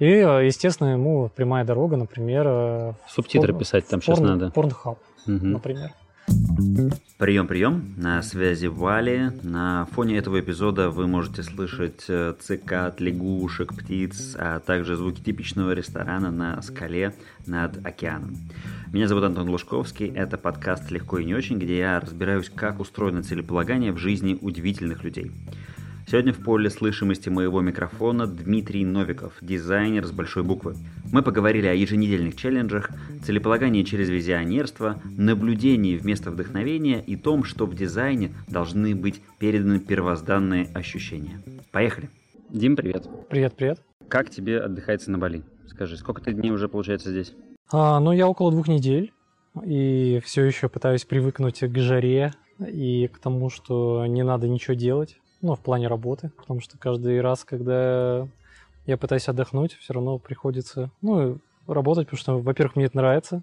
[0.00, 2.44] И, э, естественно, ему прямая дорога, например...
[2.48, 4.50] э, Субтитры порн- писать там сейчас порн- надо.
[4.50, 5.52] Порнхаб, Мгм.
[5.52, 5.90] например.
[7.18, 7.94] Прием, прием.
[7.96, 9.30] На связи Вали.
[9.42, 15.72] На фоне этого эпизода вы можете слышать э, цикад, лягушек, птиц, а также звуки типичного
[15.72, 17.12] ресторана на скале
[17.46, 18.36] над океаном.
[18.92, 20.06] Меня зовут Антон Лужковский.
[20.14, 25.02] Это подкаст «Легко и не очень», где я разбираюсь, как устроено целеполагание в жизни удивительных
[25.04, 25.30] людей.
[26.10, 30.74] Сегодня в поле слышимости моего микрофона Дмитрий Новиков, дизайнер с большой буквы.
[31.12, 32.90] Мы поговорили о еженедельных челленджах,
[33.24, 40.66] целеполагании через визионерство, наблюдении вместо вдохновения и том, что в дизайне должны быть переданы первозданные
[40.74, 41.40] ощущения.
[41.70, 42.10] Поехали!
[42.48, 43.06] Дим, привет.
[43.28, 43.80] Привет, привет.
[44.08, 45.44] Как тебе отдыхается на Бали?
[45.68, 47.34] Скажи, сколько ты дней уже получается здесь?
[47.70, 49.12] А, ну, я около двух недель,
[49.64, 55.19] и все еще пытаюсь привыкнуть к жаре и к тому, что не надо ничего делать,
[55.40, 58.26] ну, в плане работы, потому что каждый раз, когда
[58.86, 63.42] я пытаюсь отдохнуть, все равно приходится, ну, работать, потому что, во-первых, мне это нравится,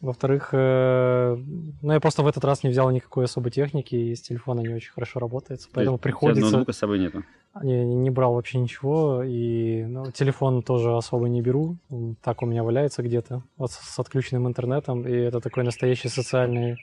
[0.00, 1.36] во-вторых, э,
[1.82, 4.72] ну, я просто в этот раз не взял никакой особой техники, и с телефона не
[4.74, 6.50] очень хорошо работает, поэтому То есть приходится...
[6.50, 7.24] ноутбука с собой нету?
[7.62, 11.76] Не, не брал вообще ничего, и ну, телефон тоже особо не беру.
[12.22, 16.76] Так у меня валяется где-то вот с, с отключенным интернетом, и это такой настоящий социальный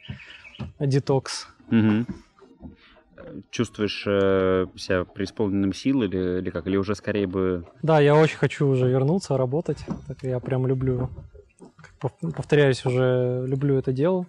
[0.80, 1.47] детокс.
[1.69, 2.08] Мгм.
[3.50, 6.68] Чувствуешь э, себя преисполненным сил или, или как?
[6.68, 7.66] Или уже скорее бы...
[7.81, 9.78] Да, я очень хочу уже вернуться, работать.
[10.08, 11.09] Так я прям люблю,
[12.36, 14.26] повторяюсь, уже люблю это дело.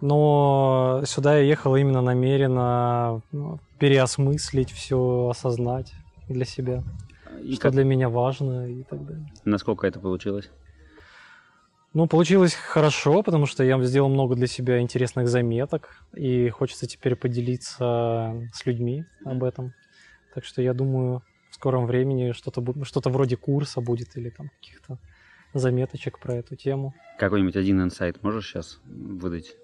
[0.00, 5.92] Но сюда я ехал именно намеренно ну, переосмыслить все, осознать
[6.28, 6.82] для себя,
[7.42, 9.26] И что как- для меня важно и так далее.
[9.44, 10.50] Насколько это получилось?
[11.94, 17.16] Ну, получилось хорошо, потому что я сделал много для себя интересных заметок, и хочется теперь
[17.16, 19.74] поделиться с людьми об этом.
[20.34, 24.98] Так что я думаю, в скором времени что-то что-то вроде курса будет или там каких-то
[25.52, 26.94] заметочек про эту тему.
[27.18, 29.54] Какой-нибудь один инсайт можешь сейчас выдать?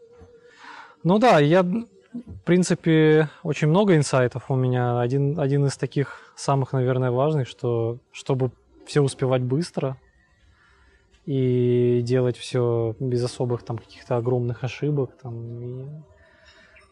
[1.03, 1.87] Ну да, я, в
[2.45, 5.01] принципе, очень много инсайтов у меня.
[5.01, 8.51] Один, один из таких самых, наверное, важных, что чтобы
[8.85, 9.97] все успевать быстро
[11.29, 15.87] и делать все без особых там каких-то огромных ошибок, там, и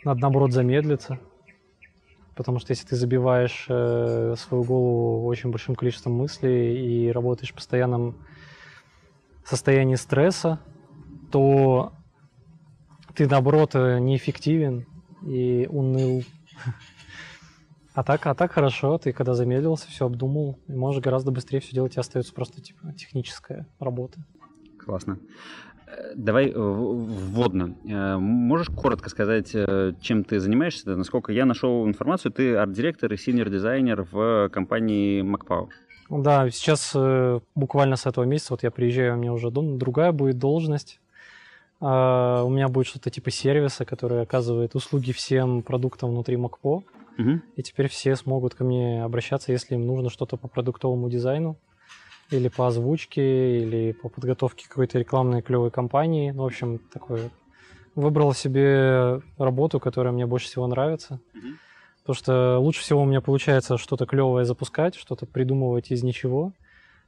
[0.04, 1.18] надо, наоборот, замедлиться.
[2.34, 7.54] Потому что если ты забиваешь э, свою голову очень большим количеством мыслей и работаешь в
[7.54, 8.26] постоянном
[9.42, 10.60] состоянии стресса,
[11.32, 11.94] то
[13.14, 14.84] ты, наоборот, э, неэффективен
[15.22, 16.24] и уныл.
[17.96, 21.96] А так, а так хорошо, ты когда замедлился, все обдумал, можешь гораздо быстрее все делать,
[21.96, 24.20] и остается просто типа техническая работа.
[24.84, 25.18] Классно.
[25.86, 27.74] Э, Давай э, вводно.
[27.88, 29.50] Э, Можешь коротко сказать,
[30.02, 30.94] чем ты занимаешься?
[30.94, 35.68] Насколько я нашел информацию, ты арт-директор и senior-дизайнер в компании MacPaw.
[36.10, 36.94] Да, сейчас
[37.54, 41.00] буквально с этого месяца, вот я приезжаю, у меня уже дом- другая будет должность.
[41.80, 46.82] А, у меня будет что-то типа сервиса, который оказывает услуги всем продуктам внутри MacPaw.
[47.16, 47.42] Мгм.
[47.56, 51.56] И теперь все смогут ко мне обращаться, если им нужно что-то по продуктовому дизайну,
[52.30, 56.30] или по озвучке, или по подготовке какой-то рекламной клевой кампании.
[56.30, 57.30] Ну, в общем, такой.
[57.94, 61.20] Выбрал себе работу, которая мне больше всего нравится.
[61.32, 61.58] Мгм.
[62.00, 66.52] Потому что лучше всего у меня получается что-то клевое запускать, что-то придумывать из ничего,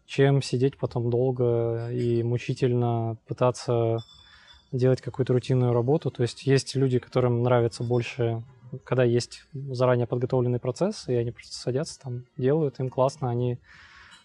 [0.06, 3.98] чем сидеть потом долго и мучительно пытаться
[4.72, 6.10] делать какую-то рутинную работу.
[6.10, 8.42] То есть есть люди, которым нравится больше,
[8.84, 13.58] когда есть заранее подготовленный процесс, и они просто садятся там, делают, им классно, они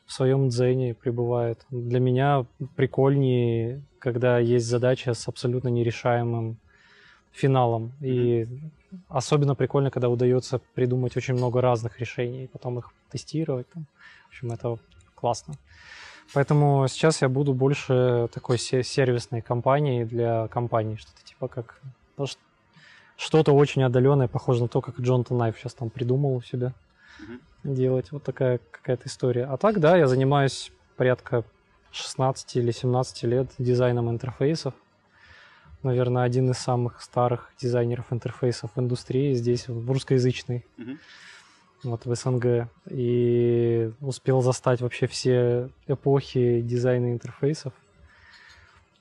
[0.05, 1.65] в своем дзене пребывают.
[1.69, 2.45] Для меня
[2.75, 6.57] прикольнее, когда есть задача с абсолютно нерешаемым
[7.31, 7.93] финалом.
[8.01, 8.47] И
[9.09, 13.67] особенно прикольно, когда удается придумать очень много разных решений, потом их тестировать.
[13.69, 13.85] Там.
[14.25, 14.77] В общем, это
[15.15, 15.55] классно.
[16.33, 21.81] Поэтому сейчас я буду больше такой се- сервисной компанией для компаний, что-то типа как
[23.17, 26.73] что-то очень отдаленное, похоже на то, как Джонатан Найф сейчас там придумал у себя
[27.63, 28.11] делать.
[28.11, 29.45] Вот такая какая-то история.
[29.45, 31.43] А так, да, я занимаюсь порядка
[31.91, 34.73] 16 или 17 лет дизайном интерфейсов.
[35.83, 40.99] Наверное, один из самых старых дизайнеров интерфейсов в индустрии здесь, в русскоязычной Мгм.
[41.83, 47.73] вот в СНГ и успел застать вообще все эпохи дизайна интерфейсов.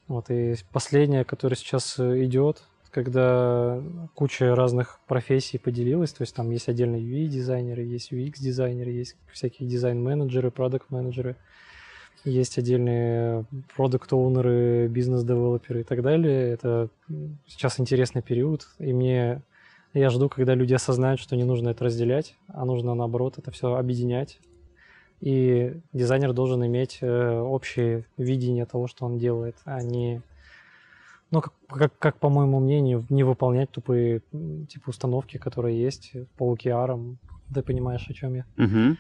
[0.09, 3.83] Вот и последнее, которое сейчас э, идет, когда
[4.15, 10.51] куча разных профессий поделилась, то есть там есть отдельно UI-дизайнеры, есть UX-дизайнеры, есть всякие дизайн-менеджеры,
[10.51, 11.37] продукт-менеджеры,
[12.25, 16.51] есть отдельные продукт-оунеры, бизнес-девелоперы и так далее.
[16.51, 16.91] Это
[17.47, 19.43] сейчас интересный период, и мне
[19.95, 23.75] я жду, когда люди осознают, что не нужно это разделять, а нужно, наоборот, это все
[23.75, 24.39] объединять
[25.21, 30.23] И дизайнер должен иметь э, общее видение того, что он делает, а не,
[31.33, 34.21] ну, как, как, как по моему мнению, не выполнять тупые
[34.69, 37.17] типа установки, которые есть по OKR.
[37.53, 38.45] Ты понимаешь, о чем я?
[38.59, 38.97] Угу.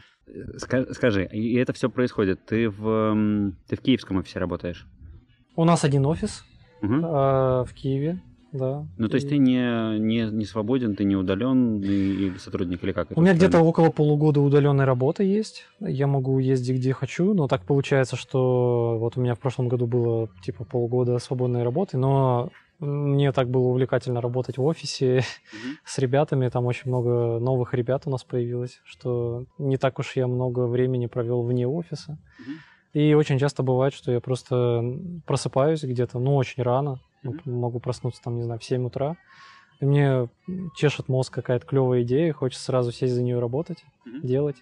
[0.93, 2.44] Скажи, и это все происходит?
[2.46, 4.88] Ты в, ты в киевском офисе работаешь?
[5.56, 6.43] У нас один офис
[6.81, 6.94] угу.
[6.94, 8.87] э, в Киеве, да.
[8.99, 9.31] Ну, то есть и...
[9.31, 13.08] ты не, не, не свободен, ты не удаленный сотрудник или как?
[13.16, 15.64] У меня где-то около полугода удаленной работы есть.
[15.81, 19.87] Я могу ездить где хочу, но так получается, что вот у меня в прошлом году
[19.87, 25.75] было типа полгода свободной работы, но мне так было увлекательно работать в офисе mm-hmm.
[25.84, 26.49] с ребятами.
[26.49, 31.06] Там очень много новых ребят у нас появилось, что не так уж я много времени
[31.06, 32.12] провел вне офиса.
[32.12, 33.00] Mm-hmm.
[33.00, 34.84] И очень часто бывает, что я просто
[35.26, 37.00] просыпаюсь где-то, ну, очень рано.
[37.24, 37.50] Mm-hmm.
[37.50, 39.16] Могу проснуться там, не знаю, в 7 утра.
[39.80, 40.28] И мне
[40.76, 44.20] чешет мозг какая-то клевая идея, хочется сразу сесть за нее работать, mm-hmm.
[44.26, 44.56] делать.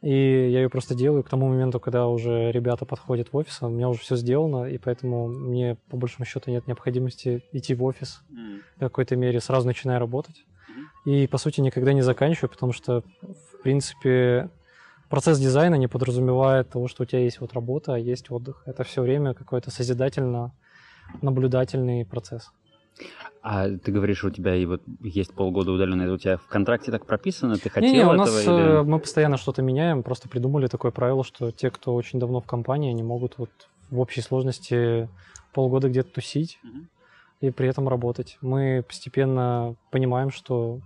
[0.00, 3.68] И я ее просто делаю к тому моменту, когда уже ребята подходят в офис, у
[3.68, 8.22] меня уже все сделано, и поэтому мне по большому счету нет необходимости идти в офис
[8.30, 8.60] mm.
[8.76, 10.44] в какой-то мере, сразу начинаю работать.
[11.06, 11.12] Mm.
[11.12, 14.50] И по сути никогда не заканчиваю, потому что в принципе
[15.08, 18.62] процесс дизайна не подразумевает того, что у тебя есть вот работа, а есть отдых.
[18.66, 20.52] Это все время какой-то созидательно
[21.22, 22.50] наблюдательный процесс.
[23.42, 26.90] А ты говоришь, у тебя и вот есть полгода удаленное, это у тебя в контракте
[26.90, 27.56] так прописано?
[27.56, 28.80] Ты хотел не, не, у нас этого?
[28.80, 28.84] Или...
[28.84, 32.90] Мы постоянно что-то меняем, просто придумали такое правило, что те, кто очень давно в компании,
[32.90, 33.50] они могут вот
[33.90, 35.08] в общей сложности
[35.52, 36.84] полгода где-то тусить угу.
[37.40, 38.38] и при этом работать.
[38.40, 40.80] Мы постепенно понимаем, что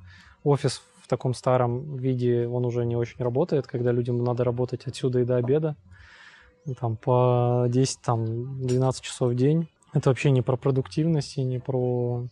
[0.44, 5.20] офис в таком старом виде, он уже не очень работает, когда людям надо работать отсюда
[5.20, 5.74] и до обеда,
[6.78, 9.68] там по 10-12 часов в день.
[9.92, 12.26] Это вообще не про продуктивность и не про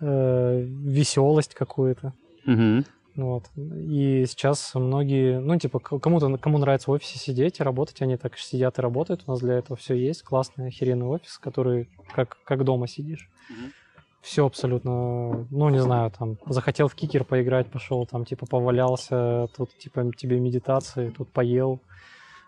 [0.00, 2.12] э, веселость какую-то.
[2.46, 2.84] Угу.
[3.16, 3.44] Вот.
[3.56, 8.36] И сейчас многие, ну, типа, кому-то, кому нравится в офисе сидеть и работать, они так
[8.38, 9.24] сидят и работают.
[9.26, 10.22] У нас для этого все есть.
[10.22, 13.28] Классный, охеренный офис, который как, как дома сидишь.
[13.50, 13.70] Угу.
[14.22, 19.76] Все абсолютно, ну, не знаю, там, захотел в кикер поиграть, пошел, там, типа, повалялся, тут,
[19.76, 21.80] типа, тебе медитации, тут поел,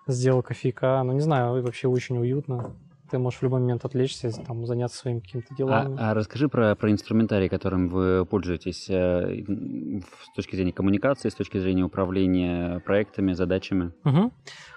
[0.07, 1.03] сделал кофейка.
[1.03, 2.73] Ну, не знаю, вообще очень уютно
[3.11, 5.97] ты можешь в любой момент отвлечься, там, заняться своими какими-то делами.
[5.99, 11.35] А, а расскажи про, про инструментарий, которым вы пользуетесь э, с точки зрения коммуникации, с
[11.35, 13.93] точки зрения управления проектами, задачами.
[14.05, 14.33] Угу.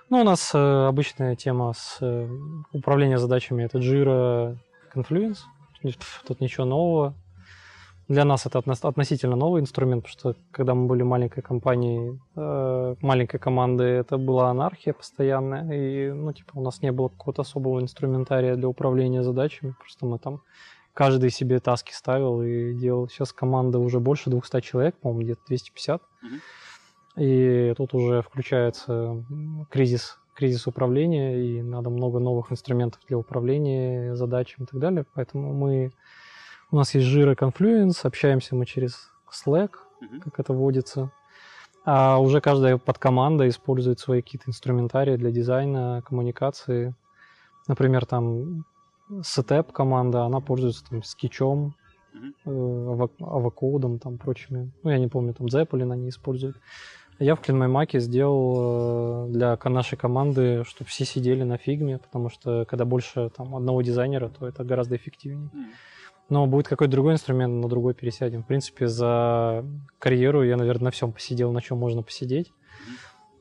[0.09, 2.27] Ну, у нас э, обычная тема с э,
[2.73, 4.57] управлением задачами— это Jira,
[4.93, 5.39] Confluence.
[6.27, 7.15] Тут ничего нового.
[8.09, 13.37] Для нас это относительно новый инструмент, потому что когда мы были маленькой компанией, э, маленькой
[13.37, 18.55] командой, это была анархия постоянная, и, ну, типа, у нас не было какого-то особого инструментария
[18.55, 20.41] для управления задачами, просто мы там
[20.95, 23.07] каждый себе таски ставил и делал.
[23.09, 26.01] Сейчас команда уже больше 200 человек, по-моему, где-то 250.
[26.01, 27.23] Mm-hmm.
[27.23, 29.23] И тут уже включается
[29.69, 35.05] кризис, кризис управления, и надо много новых инструментов для управления задачами и так далее.
[35.13, 35.91] Поэтому мы
[36.71, 39.71] у нас есть Jira Confluence, общаемся мы через Slack,
[40.01, 40.19] mm-hmm.
[40.21, 41.11] как это водится.
[41.85, 46.93] А уже каждая подкоманда использует свои какие-то инструментарии для дизайна, коммуникации.
[47.67, 48.65] Например, там
[49.09, 51.75] Setup команда, она пользуется там скетчом,
[52.13, 53.11] mm-hmm.
[53.19, 54.71] авокодом, там прочими.
[54.83, 56.57] Ну, я не помню, там Zeppelin они используют.
[57.17, 62.65] Я в CleanMyMac сделал э, для нашей команды, чтобы все сидели на фигме, потому что
[62.65, 65.49] когда больше там одного дизайнера, то это гораздо эффективнее.
[65.53, 65.73] Mm-hmm.
[66.29, 68.43] Но будет какой-то другой инструмент, на другой пересядем.
[68.43, 69.65] В принципе, за
[69.97, 72.51] карьеру я, наверное, на всем посидел, на чем можно посидеть.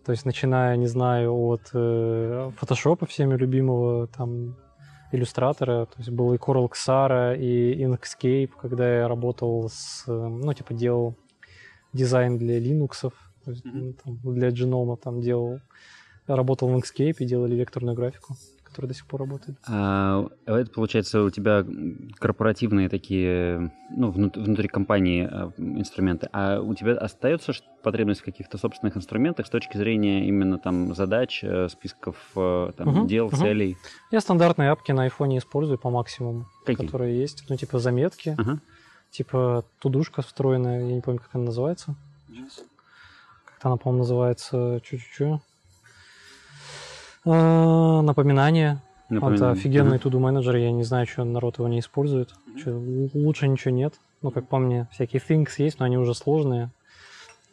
[0.04, 4.56] То есть, начиная, не знаю, от э, фотошопа всеми любимого, там,
[5.12, 10.72] иллюстратора, то есть был и Coral Xara, и Inkscape, когда я работал с, ну, типа,
[10.72, 11.14] делал
[11.92, 13.12] дизайн для Linux,
[13.46, 13.98] mm-hmm.
[14.02, 15.60] там, для Genome там делал,
[16.26, 18.36] работал в Inkscape и делали векторную графику
[18.78, 19.58] который до сих пор работает.
[19.68, 21.66] А, это, получается, у тебя
[22.20, 26.28] корпоративные такие, ну, внутри компании а, инструменты.
[26.32, 31.42] А у тебя остается потребность в каких-то собственных инструментах с точки зрения именно там задач,
[31.42, 33.36] э, списков э, там, угу, дел, угу.
[33.36, 33.76] целей?
[34.12, 36.86] Я стандартные апки на айфоне использую по максимуму, Какие?
[36.86, 37.46] которые есть.
[37.48, 38.60] Ну, типа заметки, ага.
[39.10, 41.96] типа тудушка встроенная, я не помню, как она называется.
[43.44, 45.40] Как-то она, по-моему, называется чуть-чуть.
[47.28, 48.80] А, напоминание.
[49.08, 49.36] Напоминание.
[49.36, 50.10] Это офигенный uh-huh.
[50.10, 50.56] to менеджер.
[50.56, 52.30] Я не знаю, что народ его не использует.
[52.30, 52.58] Uh-huh.
[52.58, 53.94] Что, лучше ничего нет.
[54.22, 56.70] Ну, как по мне, всякие things есть, но они уже сложные.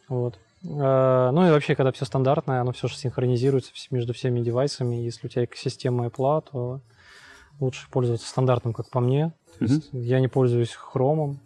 [0.08, 0.40] Вот.
[0.68, 4.96] А, ну и вообще, когда все стандартное, оно все же синхронизируется между всеми девайсами.
[4.96, 6.80] Если у тебя экосистема Apple, то
[7.60, 9.34] лучше пользоваться стандартным, как по мне.
[9.60, 9.82] Uh-huh.
[9.92, 11.40] Я не пользуюсь хромом.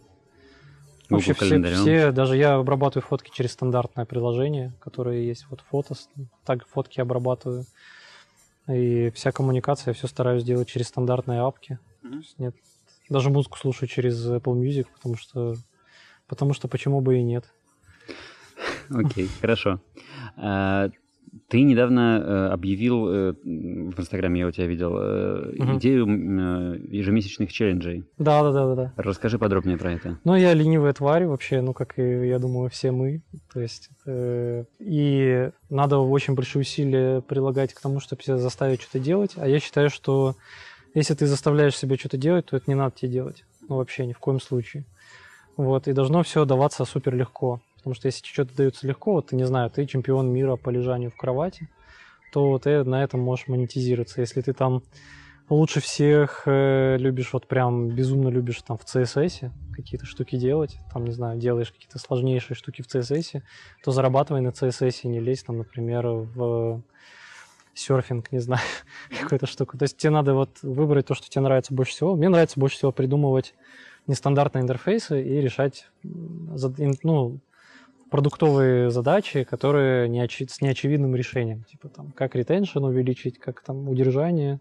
[1.09, 5.95] Вообще все, все, даже я обрабатываю фотки через стандартное приложение, которое есть, вот фото,
[6.45, 7.65] так фотки обрабатываю.
[8.69, 11.79] И вся коммуникация, все стараюсь делать через стандартные апки.
[12.03, 12.23] Mm-hmm.
[12.37, 12.55] Нет,
[13.09, 15.55] даже музыку слушаю через Apple Music, потому что,
[16.27, 17.45] потому что почему бы и нет.
[18.89, 19.81] Окей, okay, хорошо.
[20.35, 20.89] А,
[21.47, 25.77] ты недавно э, объявил э, в Инстаграме, я у тебя видел, угу.
[25.77, 26.05] идею
[26.89, 28.05] ежемесячных челленджей.
[28.17, 28.93] Да, да, да, да, да.
[28.97, 30.19] Расскажи подробнее про это.
[30.23, 33.21] Ну, я ленивая тварь вообще, ну, как и, я думаю, все мы.
[33.53, 38.99] То есть, э, и надо очень большие усилия прилагать к тому, чтобы себя заставить что-то
[38.99, 39.33] делать.
[39.37, 40.35] А я считаю, что
[40.93, 43.43] если ты заставляешь себя что-то делать, то это не надо тебе делать.
[43.67, 44.85] Ну, вообще, ни в коем случае.
[45.57, 47.61] Вот, и должно все даваться супер легко.
[47.79, 51.11] Потому что если что-то дается легко, вот ты, не знаю, ты чемпион мира по лежанию
[51.11, 51.69] в кровати,
[52.31, 54.21] то ты на этом можешь монетизироваться.
[54.21, 54.83] Если ты там
[55.49, 61.05] лучше всех э, любишь, вот прям безумно любишь там в CSS какие-то штуки делать, там,
[61.05, 63.41] не знаю, делаешь какие-то сложнейшие штуки в CSS,
[63.83, 66.83] то зарабатывай на CSS, не лезь там, например, в
[67.73, 68.61] серфинг, не знаю,
[69.21, 69.77] какую-то штуку.
[69.77, 72.15] То есть тебе надо вот выбрать то, что тебе нравится больше всего.
[72.15, 73.55] Мне нравится больше всего придумывать
[74.07, 77.39] нестандартные интерфейсы и решать ну,
[78.09, 81.63] продуктовые задачи, которые не очи- с неочевидным решением.
[81.63, 84.59] Типа там, как ретеншн увеличить, как там удержание,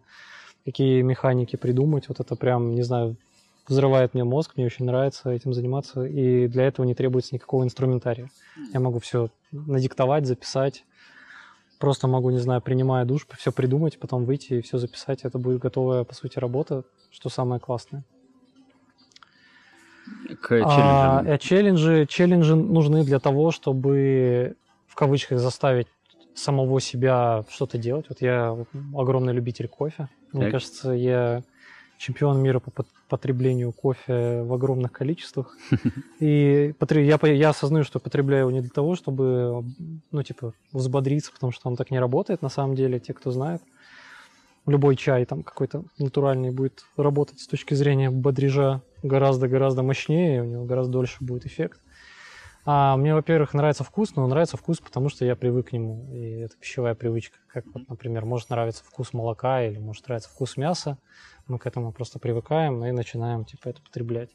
[0.65, 2.09] какие механики придумать.
[2.09, 3.17] Вот это прям, не знаю,
[3.67, 8.31] взрывает мне мозг, мне очень нравится этим заниматься, и для этого не требуется никакого инструментария.
[8.73, 10.85] Я могу все надиктовать, записать,
[11.79, 15.25] просто могу, не знаю, принимая душ, все придумать, потом выйти и все записать.
[15.25, 18.05] Это будет готовая, по сути, работа, что самое классное.
[20.41, 21.33] К челленджам.
[21.33, 25.87] А, челленджи, челленджи нужны для того, чтобы в кавычках заставить
[26.35, 28.07] самого себя что-то делать.
[28.09, 28.57] Вот я
[28.95, 30.09] огромный любитель кофе.
[30.33, 30.53] Мне так.
[30.53, 31.43] кажется, я
[31.99, 32.71] чемпион мира по
[33.09, 35.57] потреблению кофе в огромных количествах.
[36.21, 39.65] И я, я осознаю, что потребляю его не для того, чтобы,
[40.13, 43.63] ну, типа, взбодриться, потому что он так не работает на самом деле, те, кто знает
[44.69, 50.65] любой чай там какой-то натуральный будет работать с точки зрения бодрежа гораздо-гораздо мощнее, у него
[50.65, 51.81] гораздо дольше будет эффект.
[52.65, 56.41] А мне, во-первых, нравится вкус, но нравится вкус, потому что я привык к нему, и
[56.41, 57.39] это пищевая привычка.
[57.47, 60.99] Как, вот, например, может нравиться вкус молока или может нравиться вкус мяса.
[61.47, 64.31] Мы к этому просто привыкаем и начинаем типа это потреблять.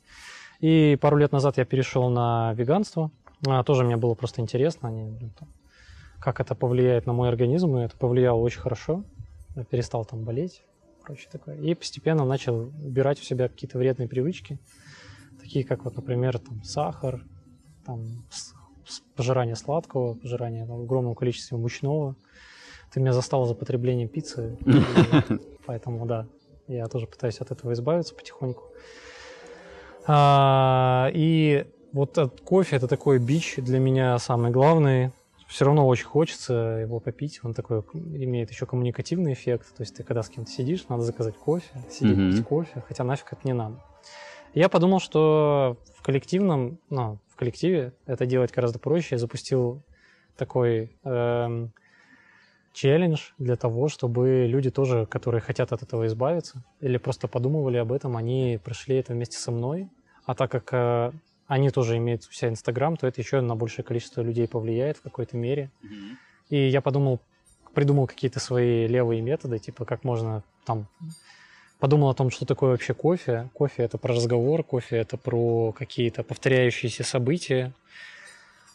[0.60, 3.12] И пару лет назад я перешел на веганство.
[3.46, 5.32] А, тоже мне было просто интересно, они,
[6.20, 9.04] как это повлияет на мой организм, и это повлияло очень хорошо
[9.70, 10.64] перестал там болеть,
[11.04, 11.58] прочее такое.
[11.58, 14.60] И постепенно начал убирать в себя какие-то вредные привычки,
[15.40, 17.24] такие как вот, например, там сахар,
[17.86, 18.26] там
[19.16, 22.16] пожирание сладкого, пожирание там, огромного количества мучного.
[22.92, 24.58] Ты меня застал за потреблением пиццы,
[25.66, 26.28] поэтому да,
[26.68, 28.64] я тоже пытаюсь от этого избавиться потихоньку.
[30.06, 35.12] А, и вот кофе это такой бич для меня самый главный
[35.54, 37.40] все равно очень хочется его попить.
[37.44, 39.68] Он такой имеет еще коммуникативный эффект.
[39.78, 42.32] То есть ты когда с кем-то сидишь, надо заказать кофе, сидеть mm-hmm.
[42.32, 43.76] пить кофе, хотя нафиг это не надо.
[44.56, 49.10] Я подумал, что в коллективном, ну, в коллективе это делать гораздо проще.
[49.12, 49.84] Я запустил
[50.38, 51.72] такой эм,
[52.74, 57.92] челлендж для того, чтобы люди тоже, которые хотят от этого избавиться или просто подумывали об
[57.92, 59.88] этом, они прошли это вместе со мной.
[60.26, 61.12] А так как э,
[61.54, 65.02] они тоже имеют у себя Инстаграм, то это еще на большее количество людей повлияет в
[65.02, 65.70] какой-то мере.
[65.84, 66.16] Mm-hmm.
[66.50, 67.20] И я подумал,
[67.76, 70.88] придумал какие-то свои левые методы, типа как можно там
[71.78, 73.50] подумал о том, что такое вообще кофе.
[73.54, 77.72] Кофе это про разговор, кофе это про какие-то повторяющиеся события.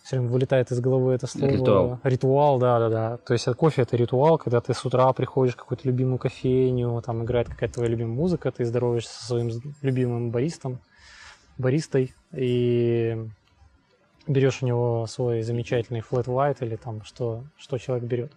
[0.05, 1.51] Все время вылетает из головы это слово.
[1.51, 2.01] Ритуал.
[2.05, 3.17] Ритуал, да, да, да.
[3.17, 7.25] То есть кофе это ритуал, когда ты с утра приходишь в какую-то любимую кофейню, там
[7.25, 9.51] играет какая-то твоя любимая музыка, ты здороваешься со своим
[9.83, 10.79] любимым баристом
[11.59, 13.29] баристой и
[14.27, 18.33] берешь у него свой замечательный flat white или там что, что человек берет.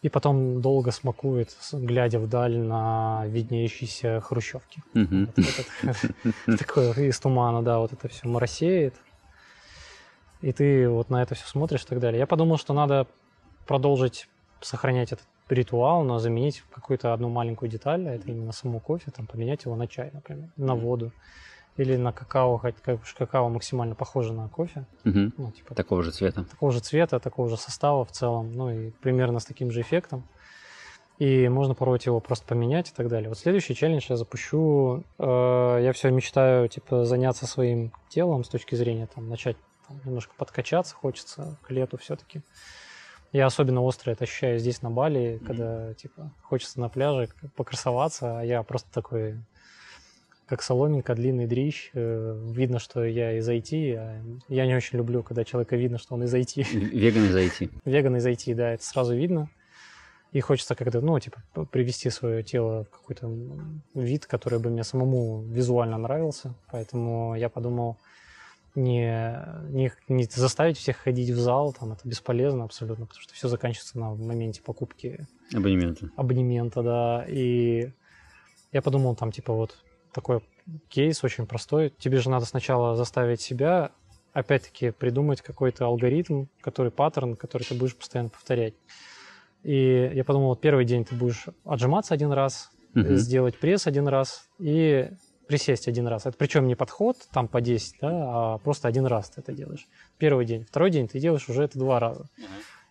[0.00, 4.80] И потом долго смакует, глядя вдаль на виднеющиеся хрущевки.
[6.58, 8.94] Такое из тумана, да, вот это все моросеет.
[10.40, 12.20] И ты вот на это все смотришь и так далее.
[12.20, 13.08] Я подумал, что надо
[13.66, 14.28] продолжить
[14.60, 19.26] сохранять этот ритуал, но заменить какую-то одну маленькую деталь, а это именно саму кофе, там,
[19.26, 21.12] поменять его на чай, например, на воду
[21.78, 24.84] или на какао, хоть как какао максимально похоже на кофе.
[25.04, 25.32] Угу.
[25.38, 26.44] Ну, типа, такого же цвета.
[26.44, 30.24] Такого же цвета, такого же состава в целом, ну и примерно с таким же эффектом.
[31.18, 33.28] И можно попробовать его просто поменять и так далее.
[33.28, 35.02] Вот следующий челлендж я запущу.
[35.18, 39.56] Э, я все мечтаю, типа, заняться своим телом с точки зрения, там, начать
[39.88, 42.42] там, немножко подкачаться хочется к лету все-таки.
[43.32, 45.44] Я особенно остро это ощущаю здесь, на Бали, mm-hmm.
[45.44, 49.38] когда, типа, хочется на пляже покрасоваться, а я просто такой
[50.48, 51.90] как соломинка, длинный дрищ.
[51.92, 53.94] Э, видно, что я из IT.
[53.96, 56.64] А я не очень люблю, когда человека видно, что он из IT.
[56.72, 57.70] Веган из IT.
[57.84, 59.50] Веган из IT, да, это сразу видно.
[60.32, 63.30] И хочется как-то, ну, типа, привести свое тело в какой-то
[63.94, 66.54] вид, который бы мне самому визуально нравился.
[66.70, 67.96] Поэтому я подумал,
[68.74, 69.38] не,
[69.70, 73.98] не, не заставить всех ходить в зал, там это бесполезно абсолютно, потому что все заканчивается
[73.98, 76.10] на моменте покупки абонемента.
[76.16, 77.24] Абонемента, да.
[77.26, 77.90] И
[78.72, 79.78] я подумал, там, типа, вот
[80.12, 80.40] такой
[80.88, 81.90] кейс очень простой.
[81.98, 83.92] Тебе же надо сначала заставить себя,
[84.32, 88.74] опять-таки, придумать какой-то алгоритм, который паттерн, который ты будешь постоянно повторять.
[89.62, 93.14] И я подумал, первый день ты будешь отжиматься один раз, uh-huh.
[93.16, 95.10] сделать пресс один раз и
[95.48, 96.26] присесть один раз.
[96.26, 99.86] Это причем не подход там по 10, да, а просто один раз ты это делаешь.
[100.18, 100.64] Первый день.
[100.64, 102.28] Второй день ты делаешь уже это два раза.
[102.38, 102.46] Uh-huh.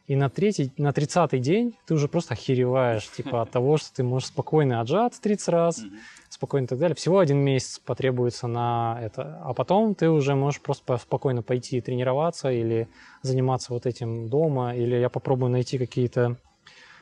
[0.08, 4.04] И на третий, на тридцатый день ты уже просто охереваешь, типа, от того, что ты
[4.04, 5.84] можешь спокойно отжаться 30 раз,
[6.30, 6.96] спокойно и так далее.
[6.96, 9.42] Всего один месяц потребуется на это.
[9.44, 12.88] А потом ты уже можешь просто спокойно пойти тренироваться или
[13.22, 16.38] заниматься вот этим дома, или я попробую найти какие-то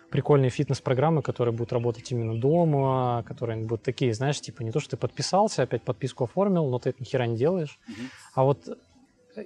[0.10, 4.92] прикольные фитнес-программы, которые будут работать именно дома, которые будут такие, знаешь, типа не то, что
[4.92, 7.80] ты подписался, опять подписку оформил, но ты это ни хера не делаешь.
[7.88, 8.10] Mm-hmm.
[8.36, 8.78] А вот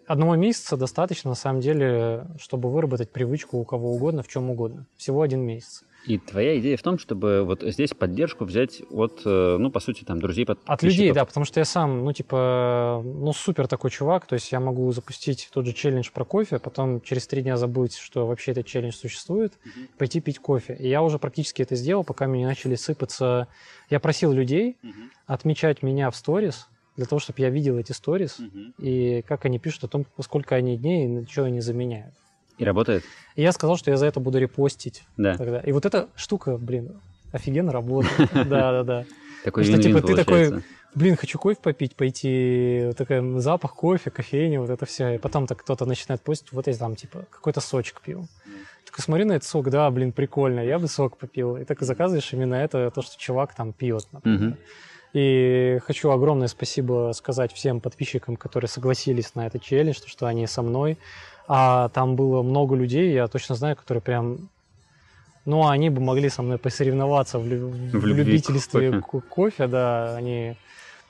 [0.07, 4.85] одного месяца достаточно, на самом деле, чтобы выработать привычку у кого угодно, в чем угодно.
[4.97, 5.83] Всего один месяц.
[6.05, 10.05] И твоя идея в том, чтобы вот здесь поддержку взять от, э, ну, по сути,
[10.05, 14.25] там, друзей, От людей, да, потому что я сам, ну, типа, ну, супер такой чувак,
[14.25, 17.97] то есть я могу запустить тот же челлендж про кофе, потом через три дня забыть,
[17.97, 19.89] что вообще этот челлендж существует, mm-hmm.
[19.97, 20.75] пойти пить кофе.
[20.79, 23.47] И я уже практически это сделал, пока мне начали сыпаться...
[23.89, 25.09] Я просил людей mm-hmm.
[25.27, 26.69] отмечать меня в сторис,
[26.99, 28.73] для того, чтобы я видел эти сторис, mm-hmm.
[28.79, 32.13] и как они пишут о том, сколько они дней и что они заменяют.
[32.57, 33.05] И работает?
[33.37, 35.03] И я сказал, что я за это буду репостить.
[35.15, 35.37] Да.
[35.37, 35.61] Тогда.
[35.61, 36.99] И вот эта штука, блин,
[37.31, 38.29] офигенно работает.
[38.33, 39.05] Да-да-да.
[39.45, 40.61] Такой что, типа, ты такой,
[40.93, 45.15] блин, хочу кофе попить, пойти, такой запах кофе, кофейня, вот это все.
[45.15, 48.27] И потом так кто-то начинает постить, вот я там, типа, какой-то сочек пил.
[48.85, 51.55] Такой смотрю на этот сок, да, блин, прикольно, я бы сок попил.
[51.55, 54.57] И так заказываешь именно это, то, что чувак там пьет, например.
[55.13, 60.61] И хочу огромное спасибо сказать всем подписчикам, которые согласились на этот челлендж, что они со
[60.61, 60.97] мной.
[61.47, 64.49] А там было много людей, я точно знаю, которые прям...
[65.45, 67.69] Ну, они бы могли со мной посоревноваться в, лю...
[67.69, 69.27] в, в любительстве кофе.
[69.27, 70.55] кофе, да, они...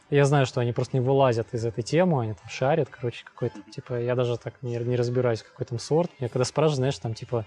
[0.09, 3.59] Я знаю, что они просто не вылазят из этой темы, они там шарят, короче, какой-то,
[3.69, 6.09] типа, я даже так не, не разбираюсь, какой там сорт.
[6.19, 7.45] Мне когда спрашивают, знаешь, там, типа,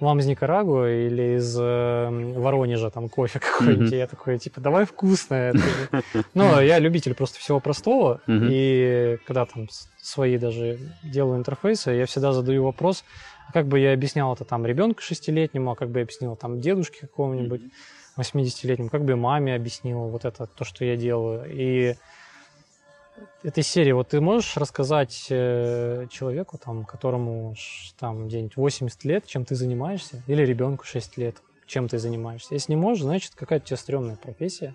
[0.00, 3.92] вам из Никарагуа или из э, Воронежа там кофе какой-нибудь.
[3.92, 3.98] Mm-hmm.
[3.98, 5.54] Я такой, типа, давай вкусное.
[6.34, 8.20] Ну, я любитель просто всего простого.
[8.26, 8.48] Mm-hmm.
[8.50, 13.04] И когда там свои даже делаю интерфейсы, я всегда задаю вопрос,
[13.52, 17.00] как бы я объяснял это там ребенку шестилетнему, а как бы я объяснил там дедушке
[17.02, 17.62] какому-нибудь
[18.18, 21.44] 80-летнему, как бы маме объяснил вот это, то, что я делаю.
[21.48, 21.94] И
[23.42, 27.54] этой серии, вот ты можешь рассказать э, человеку, там, которому
[27.98, 32.54] там где-нибудь 80 лет, чем ты занимаешься, или ребенку 6 лет, чем ты занимаешься?
[32.54, 34.74] Если не можешь, значит, какая-то у тебя стрёмная профессия.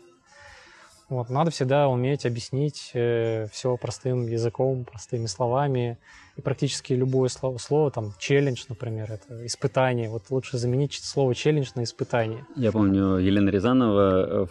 [1.10, 5.98] Вот, надо всегда уметь объяснить э, все простым языком, простыми словами.
[6.38, 10.10] И практически любое слово, слово там челлендж, например, это испытание.
[10.10, 12.46] Вот лучше заменить слово челлендж на испытание.
[12.56, 14.50] Я помню, Елена Рязанова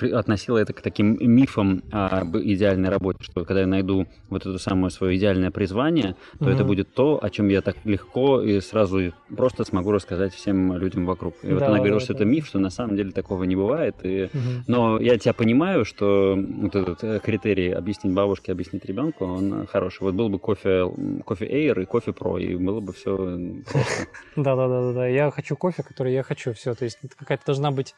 [0.00, 4.58] э, относила это к таким мифам об идеальной работе, что когда я найду вот это
[4.58, 6.54] самое свое идеальное призвание, то mm-hmm.
[6.54, 11.06] это будет то, о чем я так легко и сразу просто смогу рассказать всем людям
[11.06, 11.36] вокруг.
[11.42, 12.18] И да, вот она говорила, да, что да.
[12.18, 13.96] это миф, что на самом деле такого не бывает.
[14.02, 14.08] И...
[14.08, 14.62] Mm-hmm.
[14.66, 20.02] Но я тебя понимаю, что вот этот э, критерий объяснить бабушке, объяснить ребенку, он хороший.
[20.02, 20.84] Вот был бы кофе,
[21.24, 24.06] кофе Air и кофе Pro, и было бы все просто.
[24.36, 25.06] Да-да-да, да.
[25.06, 26.74] я хочу кофе, который я хочу, все.
[26.74, 27.94] То есть какая-то должна быть,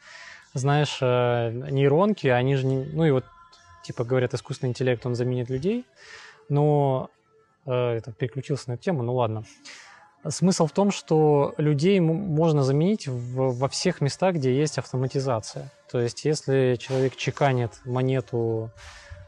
[0.53, 2.85] знаешь, э, нейронки, они же, не...
[2.85, 3.25] ну и вот,
[3.83, 5.85] типа говорят, искусственный интеллект, он заменит людей,
[6.49, 7.09] но
[7.65, 9.43] э, переключился на эту тему, ну ладно.
[10.27, 15.71] Смысл в том, что людей можно заменить в, во всех местах, где есть автоматизация.
[15.89, 18.69] То есть, если человек чеканит монету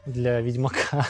[0.04, 1.06] для ведьмака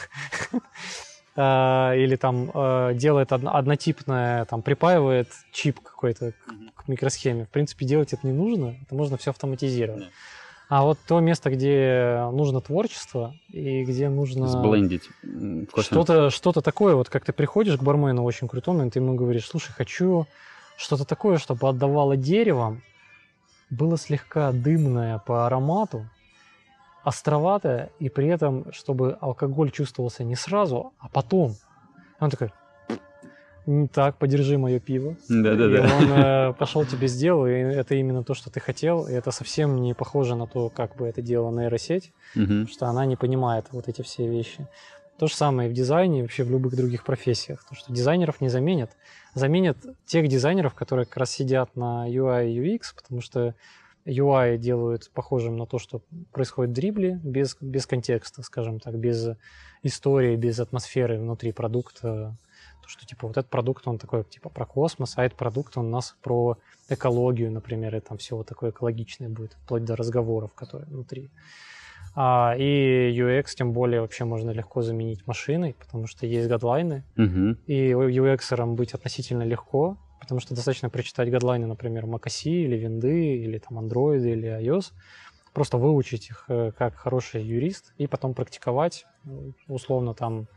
[1.35, 6.33] или там а, делает однотипное, там припаивает чип какой-то
[6.75, 10.05] к микросхеме, в принципе, делать это не нужно, это можно все автоматизировать.
[10.69, 14.47] А вот то место, где нужно творчество и где нужно...
[14.47, 15.09] Сблендить.
[15.77, 19.45] Что-то что такое, вот как ты приходишь к бармену очень крутому, и ты ему говоришь,
[19.45, 20.25] слушай, хочу
[20.77, 22.81] что-то такое, чтобы отдавало деревом,
[23.69, 26.07] было слегка дымное по аромату,
[27.03, 31.55] островатое, и при этом, чтобы алкоголь чувствовался не сразу, а потом.
[32.19, 32.51] Он такой,
[33.93, 35.15] так, подержи мое пиво.
[35.29, 35.77] Да-да-да.
[35.77, 39.07] И он э, пошел тебе сделал, и это именно то, что ты хотел.
[39.07, 43.05] И это совсем не похоже на то, как бы это делала нейросеть, потому что она
[43.05, 44.67] не понимает вот эти все вещи.
[45.17, 47.63] То же самое и в дизайне, и вообще в любых других профессиях.
[47.63, 48.91] То, что дизайнеров не заменят.
[49.33, 53.55] Заменят тех дизайнеров, которые как раз сидят на UI и UX, потому что
[54.05, 59.29] UI делают похожим на то, что происходит в дрибле, без, без контекста, скажем так, без
[59.83, 62.35] истории, без атмосферы внутри продукта.
[62.81, 65.85] То, что, типа, вот этот продукт, он такой, типа, про космос, а этот продукт, он
[65.85, 66.57] у нас про
[66.89, 71.29] экологию, например, и там все вот такое экологичное будет, вплоть до разговоров, которые внутри.
[72.15, 77.57] А, и UX, тем более, вообще можно легко заменить машиной, потому что есть гадлайны, Мгм.
[77.65, 83.57] и UX быть относительно легко, потому что достаточно прочитать гадлайны, например, macOS или винды, или
[83.57, 84.93] там Android, или iOS,
[85.53, 90.47] просто выучить их э, как хороший юрист, и потом практиковать, э, условно, там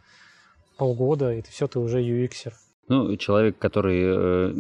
[0.79, 2.52] полгода, и все, ты уже UXер.
[2.88, 4.52] Ну, человек, который э,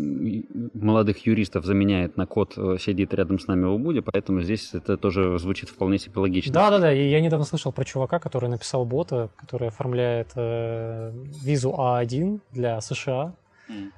[0.74, 4.96] молодых юристов заменяет на код, э, сидит рядом с нами в Убуде, поэтому здесь это
[4.96, 6.52] тоже звучит вполне себе логично.
[6.52, 11.12] Да-да-да, и я недавно слышал про чувака, который написал бота, который оформляет э,
[11.44, 13.36] визу А1 для США,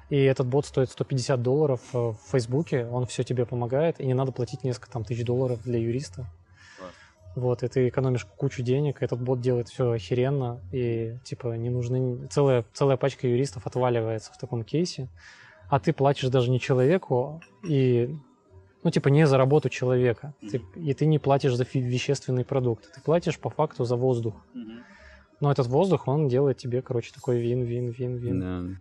[0.09, 4.13] И этот бот стоит 150 долларов э, в Фейсбуке, он все тебе помогает, и не
[4.13, 6.25] надо платить несколько там тысяч долларов для юриста.
[7.35, 12.27] Вот, и ты экономишь кучу денег, этот бот делает все охеренно, и типа не нужны...
[12.27, 15.07] Целая, целая пачка юристов отваливается в таком кейсе,
[15.69, 18.15] а ты платишь даже не человеку, и
[18.81, 20.33] ну, типа, не за работу человека.
[20.49, 22.89] Ты- и ты не платишь за вещественный продукт.
[22.93, 24.35] Ты платишь по факту за воздух.
[24.53, 24.83] Мгм.
[25.41, 28.39] Но этот воздух, он делает тебе, короче, такой вин-вин-вин-вин.
[28.39, 28.79] Да.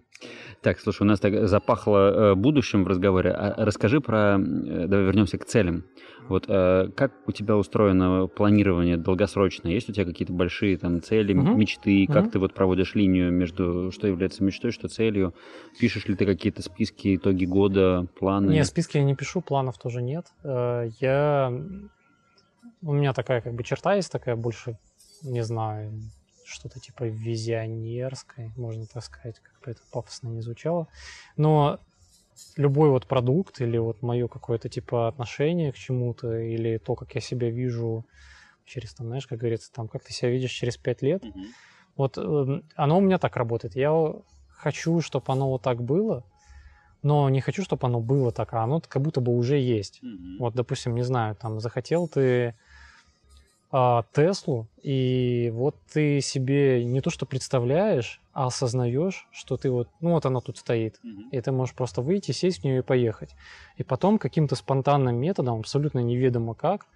[0.62, 3.30] Так, слушай, у нас так запахло э, будущим в разговоре.
[3.30, 4.36] А расскажи про...
[4.36, 5.84] э, Давай вернемся к целям.
[6.28, 9.70] Вот э, как у тебя устроено планирование долгосрочное?
[9.70, 11.56] Есть у тебя какие-то большие там цели, Мгм.
[11.56, 12.04] мечты?
[12.08, 12.30] Как Мгм.
[12.32, 15.34] ты вот проводишь линию между что является мечтой, что целью?
[15.78, 18.50] Пишешь ли ты какие-то списки, итоги года, планы?
[18.50, 20.26] Не, списки я не пишу, планов тоже нет.
[20.42, 21.52] Э, Я...
[22.82, 24.76] У меня такая как бы черта есть такая больше,
[25.22, 25.92] не знаю,
[26.48, 30.88] что-то типа визионерской, можно так сказать, как бы это пафосно не звучало.
[31.36, 31.80] Но
[32.56, 37.20] любой вот продукт или вот мое какое-то типа отношение к чему-то или то, как я
[37.20, 38.06] себя вижу
[38.64, 41.46] через, там, знаешь, как говорится, там, как ты себя видишь через пять лет, Мгм.
[41.96, 43.76] Вот эм, оно у меня так работает.
[43.76, 43.92] Я
[44.48, 46.24] хочу, чтобы оно вот так было,
[47.02, 50.00] но не хочу, чтобы оно было так, а оно как будто бы уже есть.
[50.02, 50.38] Мгм.
[50.38, 52.54] Вот, допустим, не знаю, там захотел ты
[53.70, 60.12] Теслу, и вот ты себе не то что представляешь, а осознаешь, что ты вот, ну
[60.12, 61.28] вот она тут стоит, Мгм.
[61.30, 63.34] и ты можешь просто выйти, сесть в нее и поехать.
[63.76, 66.86] И потом каким-то спонтанным методом, абсолютно неведомо как,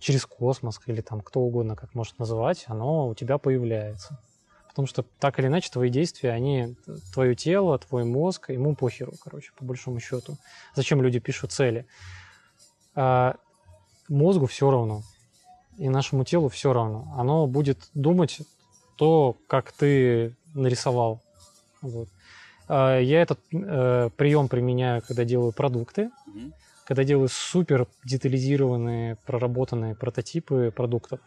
[0.00, 4.18] через космос или там кто угодно, как может называть, оно у тебя появляется.
[4.68, 6.76] Потому что так или иначе твои действия, они,
[7.14, 10.36] твое тело, твой мозг, ему похеру, короче, по большому счету.
[10.74, 11.86] Зачем люди пишут цели?
[12.94, 13.36] А,
[14.08, 15.02] мозгу все равно,
[15.78, 17.12] и нашему телу все равно.
[17.16, 18.40] Оно будет думать
[18.96, 21.20] то, как ты нарисовал.
[21.80, 22.08] Вот.
[22.68, 26.52] А, Я этот э, прием применяю, когда делаю продукты, Мгм.
[26.86, 31.20] когда делаю супер детализированные, проработанные прототипы продуктов.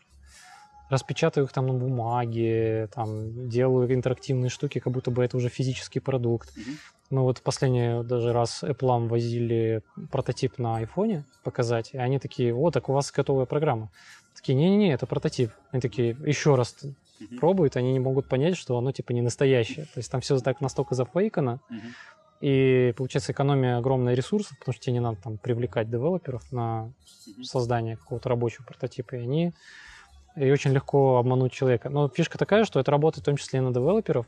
[0.89, 5.99] Распечатаю их там на бумаге, там, делаю интерактивные штуки, как будто бы это уже физический
[5.99, 6.55] продукт.
[6.55, 6.77] Мгм.
[7.09, 9.81] Мы вот последний даже раз Apple возили
[10.11, 13.89] прототип на айфоне показать, и они такие, о, так у вас готовая программа.
[14.45, 15.49] Такие, не-не-не, это прототип.
[15.71, 16.75] Они такие, еще раз
[17.19, 17.39] Мгм.
[17.39, 19.85] пробуют, они не могут понять, что оно типа не настоящее.
[19.85, 21.81] То есть там все так настолько зафейкано, Мгм.
[22.41, 26.91] и получается экономия огромная ресурсов, потому что тебе не надо там привлекать девелоперов на
[27.41, 29.53] создание какого-то рабочего прототипа, и они
[30.37, 31.89] и очень легко обмануть человека.
[31.89, 34.27] Но фишка такая, что это работает в том числе и на девелоперов.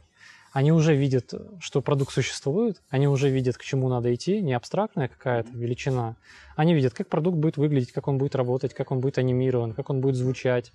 [0.52, 5.08] Они уже видят, что продукт существует, они уже видят, к чему надо идти, не абстрактная
[5.08, 6.16] какая-то величина.
[6.56, 9.90] Они видят, как продукт будет выглядеть, как он будет работать, как он будет анимирован, как
[9.90, 10.72] он будет звучать,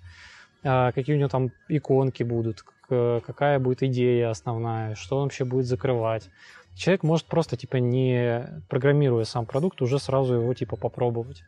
[0.63, 5.65] а, какие у него там иконки будут, какая будет идея основная, что он вообще будет
[5.65, 6.29] закрывать.
[6.75, 11.43] Человек может просто, типа, не программируя сам продукт, уже сразу его, типа, попробовать.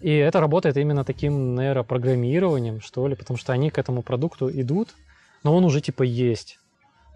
[0.00, 4.94] И это работает именно таким нейропрограммированием, что ли, потому что они к этому продукту идут,
[5.42, 6.58] но он уже, типа, есть.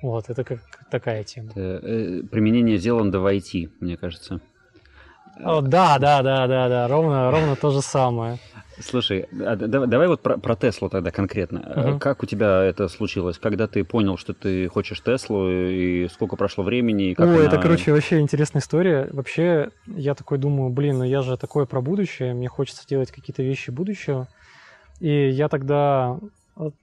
[0.03, 0.59] Вот, это как
[0.91, 1.51] такая тема.
[1.51, 4.41] Это, э, применение Зеланда в IT, мне кажется.
[5.41, 8.39] О, да, да, да, да, да, ровно, ровно то же самое.
[8.81, 11.61] Слушай, а давай, давай вот про, про Теслу тогда конкретно.
[11.77, 11.99] Мгм.
[12.01, 13.39] Как у тебя это случилось?
[13.39, 17.11] Когда ты понял, что ты хочешь Теслу, и сколько прошло времени?
[17.11, 19.09] И как Ой, она- это, короче, вообще интересная история.
[19.13, 23.43] Вообще, я такой думаю, блин, ну я же такое про будущее, мне хочется делать какие-то
[23.43, 24.29] вещи будущего.
[25.01, 26.19] И я тогда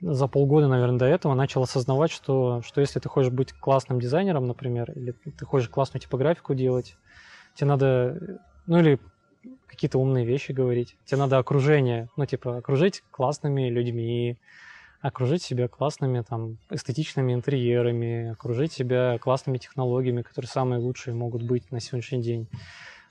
[0.01, 4.47] за полгода, наверное, до этого начал осознавать, что, что если ты хочешь быть классным дизайнером,
[4.47, 6.95] например, или ты хочешь классную типографику делать,
[7.55, 8.99] тебе надо, ну или
[9.67, 14.37] какие-то умные вещи говорить, тебе надо окружение, ну типа окружить классными людьми,
[15.01, 21.71] окружить себя классными там эстетичными интерьерами, окружить себя классными технологиями, которые самые лучшие могут быть
[21.71, 22.47] на сегодняшний день.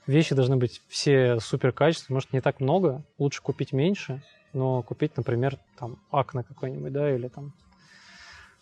[0.07, 4.21] Вещи должны быть все супер качественные, может не так много, лучше купить меньше,
[4.55, 7.53] но купить, например, там акне какой-нибудь, да, или там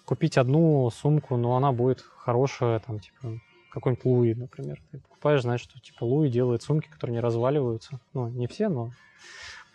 [0.05, 3.39] купить одну сумку, но она будет хорошая, там, типа,
[3.71, 4.81] какой-нибудь Луи, например.
[4.91, 7.99] Ты покупаешь, знаешь, что, типа, Луи делает сумки, которые не разваливаются.
[8.13, 8.91] Ну, не все, но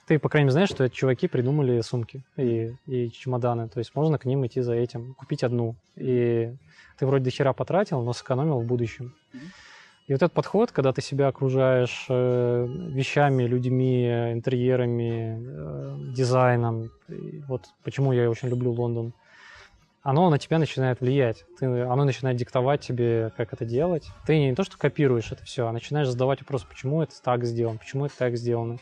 [0.07, 3.68] ты, по крайней мере, знаешь, что эти чуваки придумали сумки и, и чемоданы.
[3.68, 5.76] То есть можно к ним идти за этим, купить одну.
[5.96, 6.52] И
[6.98, 9.14] ты вроде до хера потратил, но сэкономил в будущем.
[10.09, 16.90] И вот этот подход, когда ты себя окружаешь э, вещами, людьми, интерьерами, э, дизайном,
[17.47, 19.12] вот почему я очень люблю Лондон,
[20.03, 21.44] оно на тебя начинает влиять.
[21.59, 24.09] Ты, оно начинает диктовать тебе, как это делать.
[24.27, 27.79] Ты не то, что копируешь это все, а начинаешь задавать вопрос, почему это так сделано,
[27.79, 28.79] почему это так сделано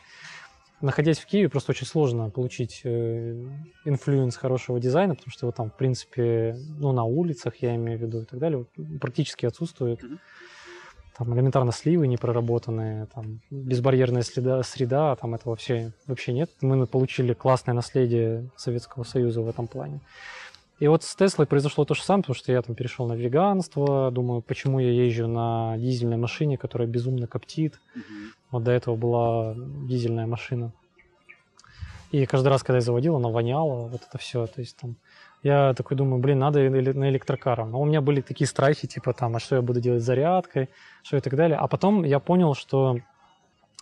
[0.81, 3.49] находясь в Киеве, просто очень сложно получить э,
[3.85, 8.03] influence хорошего дизайна, потому что его там, в принципе, ну, на улицах, я имею в
[8.03, 8.67] виду, и так далее,
[9.01, 10.01] практически отсутствует.
[11.16, 16.50] Там элементарно сливы не проработанные, там безбарьерная среда, среда, там этого вообще, вообще нет.
[16.61, 20.00] Мы получили классное наследие Советского Союза в этом плане.
[20.79, 24.11] И вот с Теслой произошло то же самое, потому что я там перешел на веганство,
[24.11, 27.81] думаю, почему я езжу на дизельной машине, которая безумно коптит.
[27.96, 28.26] Mm-hmm.
[28.50, 30.72] Вот до этого была дизельная машина.
[32.11, 34.46] И каждый раз, когда я заводил, она воняла, вот это все.
[34.46, 34.96] То есть там
[35.42, 37.70] я такой думаю, блин, надо на электрокаром.
[37.70, 40.68] Но у меня были такие страхи, типа там, а что я буду делать с зарядкой,
[41.03, 41.59] что и так далее.
[41.59, 42.99] А потом я понял, что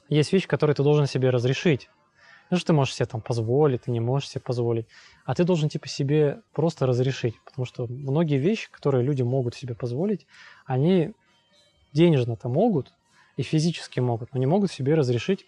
[0.08, 1.88] есть вещи, которые ты должен себе разрешить.
[2.50, 4.86] Ну, что ты можешь себе там позволить, ты не можешь себе позволить.
[5.24, 7.34] А ты должен типа себе просто разрешить.
[7.44, 10.26] Потому что многие вещи, которые люди могут себе позволить,
[10.66, 11.14] они
[11.92, 12.92] денежно-то могут
[13.36, 15.46] и физически могут, но не могут себе разрешить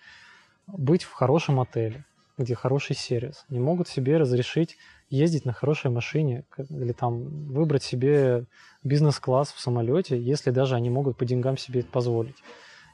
[0.66, 2.05] быть в хорошем отеле,
[2.38, 3.45] где хороший сервис.
[3.49, 4.77] Не могут себе разрешить
[5.09, 8.45] ездить на хорошей машине или там выбрать себе
[8.83, 12.37] бизнес-класс в самолете, если даже они могут по деньгам себе это позволить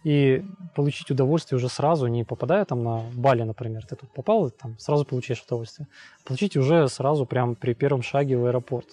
[0.04, 0.44] и
[0.74, 5.04] получить удовольствие уже сразу, не попадая там на Бали, например, ты тут попал, там сразу
[5.04, 5.86] получаешь удовольствие.
[6.24, 8.88] Получить уже сразу прям при первом шаге в аэропорт,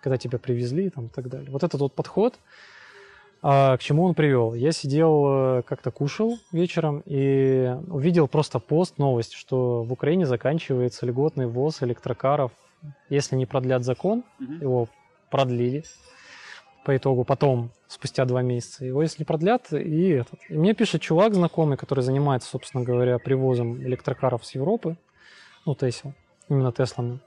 [0.00, 1.50] когда тебя привезли там, и так далее.
[1.50, 2.38] Вот этот вот подход,
[3.42, 4.54] а, к чему он привел?
[4.54, 11.06] Я сидел, э, как-то кушал вечером и увидел просто пост, новость, что в Украине заканчивается
[11.06, 12.52] льготный ввоз электрокаров.
[13.08, 14.60] Если не продлят закон, mm-hmm.
[14.60, 14.88] его
[15.28, 15.82] продлили,
[16.84, 18.84] по итогу потом, спустя два месяца.
[18.84, 20.38] Его если продлят, и этот.
[20.48, 24.96] И мне пишет чувак знакомый, который занимается, собственно говоря, привозом электрокаров с Европы,
[25.66, 26.12] ну, Тесла,
[26.48, 27.18] именно Теслами.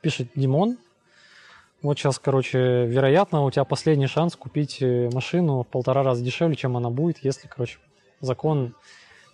[0.00, 0.76] Пишет Димон,
[1.84, 6.56] вот сейчас, короче, вероятно, у тебя последний шанс купить э, машину в полтора раза дешевле,
[6.56, 7.78] чем она будет, если, короче,
[8.20, 8.74] закон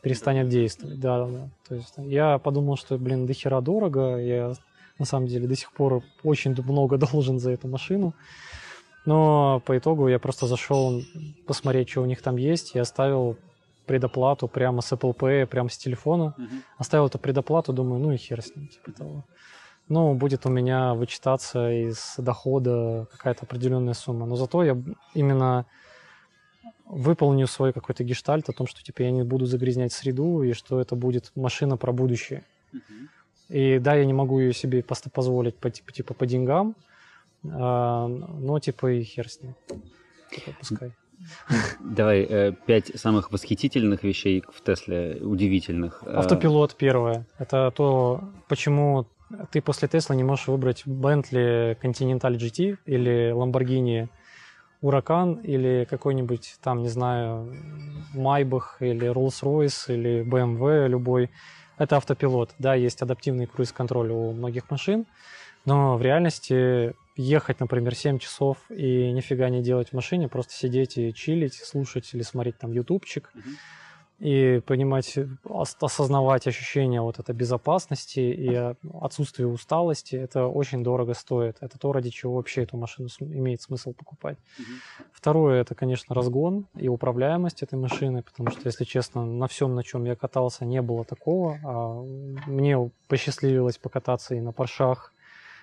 [0.02, 0.98] перестанет действовать.
[0.98, 1.48] Да, да.
[1.68, 4.16] То есть я подумал, что, блин, до хера дорого.
[4.16, 4.54] Я
[4.98, 8.14] на самом деле до сих пор очень много должен за эту машину.
[9.06, 11.02] Но по итогу я просто зашел
[11.46, 13.36] посмотреть, что у них там есть, и оставил
[13.86, 16.34] предоплату прямо с Apple Pay, прямо с телефона.
[16.36, 16.46] Uh-huh.
[16.78, 19.24] Оставил эту предоплату, думаю, ну и хер с ним, типа того.
[19.90, 24.24] Ну, будет у меня вычитаться из дохода какая-то определенная сумма.
[24.24, 24.80] Но зато я
[25.14, 25.66] именно
[26.86, 30.80] выполню свой какой-то гештальт о том, что типа я не буду загрязнять среду и что
[30.80, 32.44] это будет машина про будущее.
[32.72, 33.08] Uh-huh.
[33.48, 36.76] И да, я не могу ее себе позволить по, типа, типа по деньгам,
[37.44, 39.56] а, ну, типа и хер с ним.
[40.30, 40.92] Типа, пускай.
[41.80, 46.04] Давай, э, пять самых восхитительных вещей в Тесле, удивительных.
[46.06, 46.14] Э.
[46.14, 47.26] Автопилот первое.
[47.38, 49.06] Это то, почему
[49.50, 54.08] ты после Тесла не можешь выбрать Bentley Continental GT или Lamborghini
[54.82, 57.54] Huracan или какой-нибудь там, не знаю,
[58.14, 61.30] Maybach или Rolls-Royce или BMW любой.
[61.78, 62.54] Это автопилот.
[62.58, 65.06] Да, есть адаптивный круиз-контроль у многих машин,
[65.64, 70.96] но в реальности ехать, например, 7 часов и нифига не делать в машине, просто сидеть
[70.96, 73.54] и чилить, слушать или смотреть там ютубчик mm-hmm.
[74.20, 81.56] И понимать, осознавать ощущение вот этой безопасности и отсутствие усталости, это очень дорого стоит.
[81.60, 84.36] Это то, ради чего вообще эту машину имеет смысл покупать.
[84.36, 85.04] Mm-hmm.
[85.12, 89.82] Второе, это, конечно, разгон и управляемость этой машины, потому что, если честно, на всем, на
[89.82, 91.58] чем я катался, не было такого.
[91.64, 92.02] А
[92.46, 95.14] мне посчастливилось покататься и на паршах,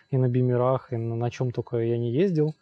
[0.09, 2.55] и на бимерах, и на, чем только я не ездил.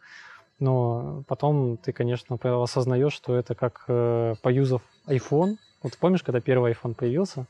[0.58, 5.56] Но потом ты, конечно, осознаешь, что это как э, поюзав iPhone.
[5.86, 7.46] Вот помнишь, когда первый iPhone появился,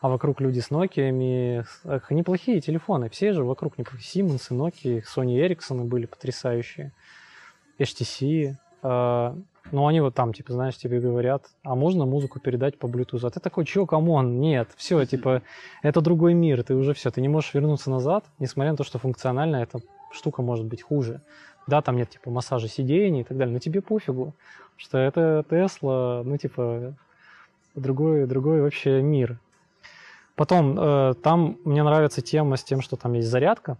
[0.00, 5.38] а вокруг люди с Nokia, эх, неплохие телефоны, все же вокруг неплохие, Siemens, Nokia, Sony
[5.38, 6.90] Ericsson были потрясающие,
[7.78, 9.34] HTC, э,
[9.70, 13.24] но они вот там, типа, знаешь, тебе говорят, а можно музыку передать по Bluetooth?
[13.24, 15.42] А ты такой, чё, come on, нет, все, типа,
[15.84, 18.98] это другой мир, ты уже все, ты не можешь вернуться назад, несмотря на то, что
[18.98, 19.78] функционально эта
[20.10, 21.20] штука может быть хуже.
[21.68, 24.34] Да, там нет, типа, массажа сидений и так далее, но тебе пофигу,
[24.76, 26.96] что это Тесла, ну, типа,
[27.76, 29.38] другой, другой вообще мир.
[30.34, 33.78] Потом, э, там мне нравится тема с тем, что там есть зарядка,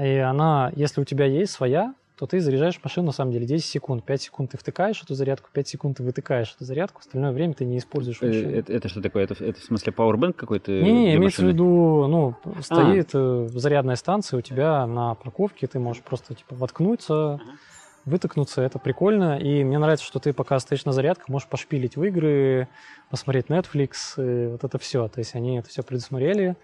[0.00, 3.64] и она, если у тебя есть своя, то ты заряжаешь машину, на самом деле, 10
[3.64, 4.04] секунд.
[4.04, 7.64] 5 секунд ты втыкаешь эту зарядку, 5 секунд ты вытыкаешь эту зарядку, остальное время ты
[7.64, 8.42] не используешь Э, вообще.
[8.58, 9.24] Это, это что такое?
[9.24, 10.70] Это, это в смысле Powerbank какой-то?
[10.70, 16.02] Не-не, имеется в виду, ну, стоит э, зарядная станция у тебя на парковке, ты можешь
[16.02, 17.40] просто, типа, воткнуться,
[18.04, 19.38] вытыкнуться, это прикольно.
[19.38, 22.68] И мне нравится, что ты, пока стоишь на зарядках, можешь пошпилить в игры,
[23.10, 25.08] посмотреть Netflix, и вот это все.
[25.08, 26.56] То есть они это все предусмотрели.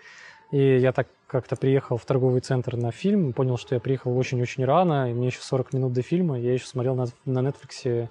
[0.50, 4.64] И я так как-то приехал в торговый центр на фильм, понял, что я приехал очень-очень
[4.64, 8.08] рано, и мне еще 40 минут до фильма, я еще смотрел на, на Netflix,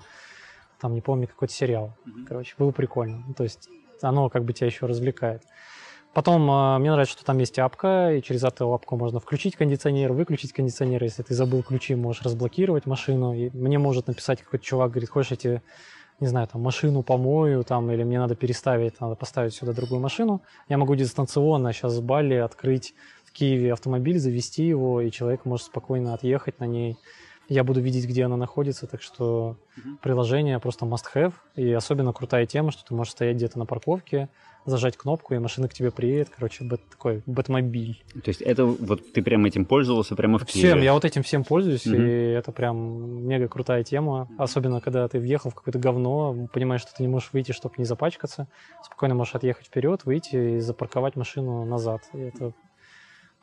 [0.81, 1.93] там, не помню, какой-то сериал.
[2.27, 3.23] Короче, было прикольно.
[3.25, 3.69] Ну, то есть
[4.01, 5.43] оно как бы тебя еще развлекает.
[6.15, 10.13] Потом э, мне нравится, что там есть апка, и через эту апку можно включить кондиционер,
[10.13, 11.04] выключить кондиционер.
[11.04, 13.34] Если ты забыл ключи, можешь разблокировать машину.
[13.34, 15.62] И мне может написать какой-то чувак, говорит, хочешь я тебе,
[16.21, 20.41] не знаю, там, машину помою, там, или мне надо переставить, надо поставить сюда другую машину.
[20.69, 22.93] Я могу дистанционно сейчас с Бали открыть
[23.25, 26.97] в Киеве автомобиль, завести его, и человек может спокойно отъехать на ней.
[27.49, 29.58] Я буду видеть, где она находится, так что
[30.01, 31.34] приложение просто must-have.
[31.56, 34.30] И особенно крутая тема, что ты можешь стоять где-то на парковке,
[34.65, 36.30] зажать кнопку, и машина к тебе приедет.
[36.36, 38.04] Короче, бэт, такой бэтмобиль.
[38.23, 40.69] То есть это вот ты прям этим пользовался прямо в Киеве?
[40.69, 41.95] Всем, я вот этим всем пользуюсь, Мгм.
[42.01, 44.28] и это прям мега крутая тема.
[44.38, 47.86] Особенно, когда ты въехал в какое-то говно, понимаешь, что ты не можешь выйти, чтобы не
[47.86, 48.47] запачкаться.
[48.84, 52.01] Спокойно можешь отъехать вперед, выйти и запарковать машину назад.
[52.13, 52.54] И это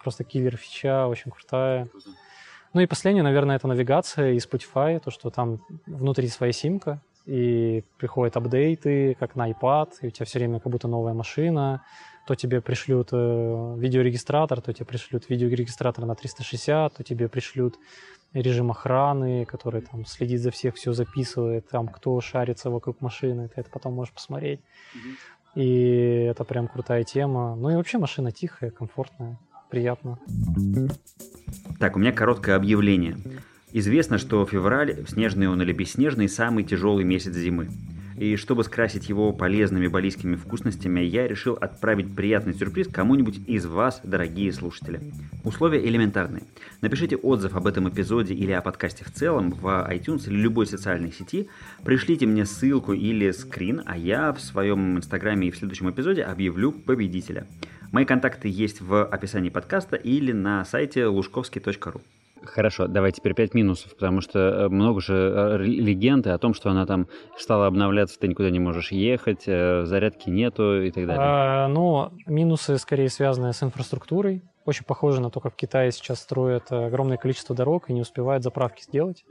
[0.03, 1.89] просто киллер фича, очень крутая.
[2.75, 7.85] Ну и последнее, наверное, это навигация и Spotify, то, что там внутри своя симка, и
[7.99, 11.85] приходят апдейты, как на iPad, и у тебя все время как будто новая машина,
[12.27, 17.79] то тебе пришлют э, видеорегистратор, то тебе пришлют видеорегистратор на 360, то тебе пришлют
[18.33, 23.61] режим охраны, который там следит за всех, все записывает, там кто шарится вокруг машины, ты
[23.61, 24.61] это потом можешь посмотреть.
[25.55, 27.55] И это прям крутая тема.
[27.57, 29.39] Ну и вообще машина тихая, комфортная,
[29.71, 30.19] приятно.
[31.79, 33.19] Так, у меня короткое объявление.
[33.75, 37.69] Известно, что февраль, снежный он или бесснежный, самый тяжелый месяц зимы.
[38.19, 44.01] И чтобы скрасить его полезными балийскими вкусностями, я решил отправить приятный сюрприз кому-нибудь из вас,
[44.05, 45.01] дорогие слушатели.
[45.43, 46.43] Условия элементарные.
[46.83, 51.11] Напишите отзыв об этом эпизоде или о подкасте в целом в iTunes или любой социальной
[51.11, 51.49] сети,
[51.83, 56.73] пришлите мне ссылку или скрин, а я в своем инстаграме и в следующем эпизоде объявлю
[56.73, 57.47] победителя.
[57.91, 62.03] Мои контакты есть в описании подкаста или на сайте лужковский.ру.
[62.45, 66.71] Хорошо, давай теперь пять минусов, потому что э, много же э, легенды о том, что
[66.71, 71.23] она там стала обновляться, ты никуда не можешь ехать, э, зарядки нету и так далее.
[71.25, 74.43] А, ну, минусы скорее связаны с инфраструктурой.
[74.65, 78.43] Очень похоже на то, как в Китае сейчас строят огромное количество дорог и не успевают
[78.43, 79.25] заправки сделать.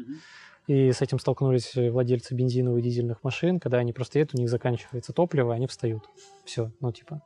[0.67, 4.49] И с этим столкнулись владельцы бензиновых и дизельных машин, когда они просто едут, у них
[4.49, 6.03] заканчивается топливо, и они встают.
[6.45, 7.21] Все, ну типа,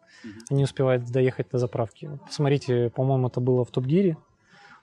[0.50, 2.10] они не успевают доехать до заправки.
[2.26, 4.18] Посмотрите, по-моему, это было в Топ-Гире.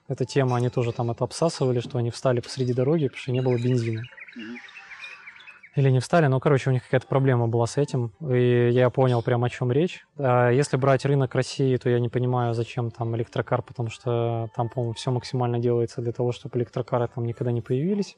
[0.07, 3.41] Эта тема, они тоже там это обсасывали, что они встали посреди дороги, потому что не
[3.41, 4.03] было бензина.
[5.75, 9.23] Или не встали, но, короче, у них какая-то проблема была с этим, и я понял
[9.23, 10.05] прям о чем речь.
[10.17, 14.69] А Если брать рынок России, то я не понимаю, зачем там электрокар, потому что там,
[14.69, 18.17] по-моему, все максимально делается для того, чтобы электрокары там никогда не появились.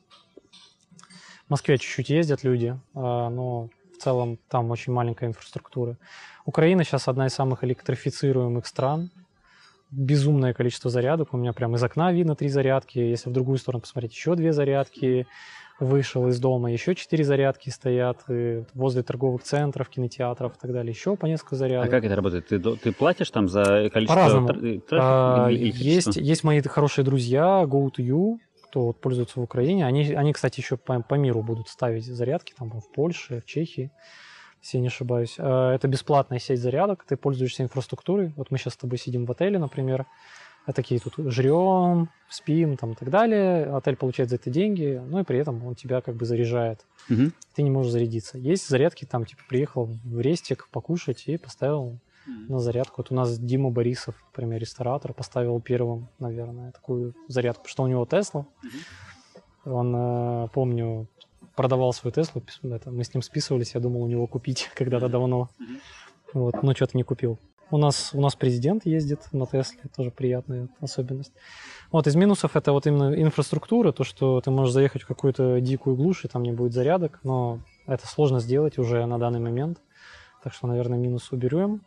[1.48, 5.98] В Москве чуть-чуть ездят люди, а, но в целом там очень маленькая инфраструктура.
[6.44, 9.12] Украина сейчас одна из самых электрифицируемых стран.
[9.96, 11.34] Безумное количество зарядок.
[11.34, 13.00] У меня прям из окна видно три зарядки.
[13.00, 15.26] Если в другую сторону посмотреть, еще две зарядки.
[15.78, 20.92] Вышел из дома, еще четыре зарядки стоят и возле торговых центров, кинотеатров и так далее.
[20.94, 21.92] Еще по несколько А зарядок.
[21.92, 22.48] как это работает?
[22.48, 24.48] Ты, ты платишь там за количество По-разному.
[24.48, 28.38] тр- трафика А, есть, есть мои хорошие друзья Go2You,
[28.70, 29.86] кто вот пользуется в Украине.
[29.86, 33.92] Они, они кстати, еще по, по миру будут ставить зарядки, там в Польше, в Чехии,
[34.66, 35.36] если я не ошибаюсь.
[35.38, 38.34] А, Это бесплатная сеть зарядок, ты пользуешься инфраструктурой.
[38.36, 40.06] Вот мы сейчас с тобой сидим в отеле, например,
[40.66, 43.66] а такие тут жрем, спим там и так далее.
[43.76, 46.84] Отель получает за это деньги, ну и при этом он тебя как бы заряжает.
[47.08, 47.34] Мгм.
[47.54, 48.40] Ты не можешь зарядиться.
[48.40, 52.00] Есть зарядки, там, типа, приехал в рестик покушать и поставил
[52.50, 52.96] на зарядку.
[52.98, 57.88] Вот у нас Дима Борисов, например, ресторатор, поставил первым, наверное, такую зарядку, потому что у
[57.88, 58.48] него Тесла.
[59.64, 61.08] Он, э, помню,
[61.56, 65.50] продавал свою Теслу, это, мы с ним списывались, я думал у него купить когда-то давно.
[66.34, 67.40] Вот, но что-то не купил.
[67.72, 71.34] У нас, у нас президент ездит на Тесле, тоже приятная особенность.
[71.92, 75.96] Вот из минусов это вот именно инфраструктура, то, что ты можешь заехать в какую-то дикую
[75.96, 79.80] глушь, и там не будет зарядок, но это сложно сделать уже на данный момент.
[80.44, 81.82] Так что, наверное, минус уберем.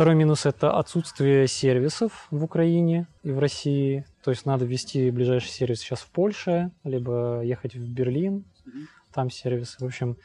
[0.00, 4.06] Второй минус– это отсутствие сервисов в Украине и в России.
[4.24, 8.46] То есть надо ввести ближайший сервис сейчас в Польше, либо ехать в Берлин,
[9.12, 9.76] там сервисы.
[9.78, 10.16] В общем,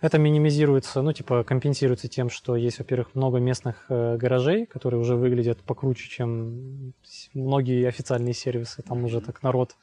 [0.00, 5.14] это минимизируется, ну, типа, компенсируется тем, что есть, во-первых, много местных э, гаражей, которые уже
[5.14, 6.92] выглядят покруче, чем
[7.32, 8.82] многие официальные сервисы.
[8.82, 9.76] Там уже так народ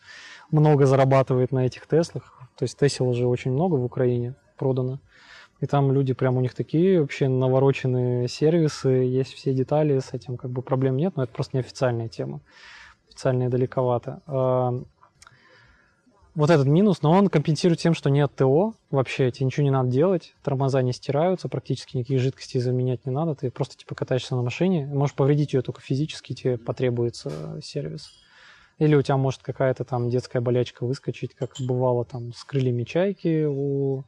[0.52, 2.38] много зарабатывает на этих Теслах.
[2.58, 5.00] То есть Тесел уже очень много в Украине продано.
[5.60, 10.38] И там люди прям у них такие вообще навороченные сервисы, есть все детали, с этим
[10.38, 12.42] как бы проблем нет, но это просто неофициальная тема.
[13.10, 14.22] Официальная далековато.
[14.28, 14.74] А,
[16.36, 19.90] вот этот минус, но он компенсирует тем, что нет ТО, вообще тебе ничего не надо
[19.90, 24.44] делать, тормоза не стираются, практически никаких жидкостей заменять не надо, ты просто типа катаешься на
[24.44, 28.12] машине, можешь повредить ее только физически, тебе потребуется сервис.
[28.78, 33.46] Или у тебя может какая-то там детская болячка выскочить, как бывало там с крыльями чайки
[33.50, 34.04] у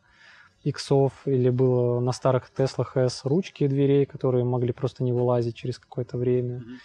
[0.64, 5.80] иксов, или было на старых Теслах S ручки дверей, которые могли просто не вылазить через
[5.80, 6.57] какое-то время.
[6.57, 6.78] Mm-hmm.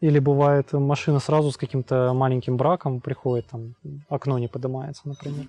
[0.00, 3.74] Или бывает машина сразу с каким-то маленьким браком приходит, там
[4.08, 5.48] окно не поднимается, например.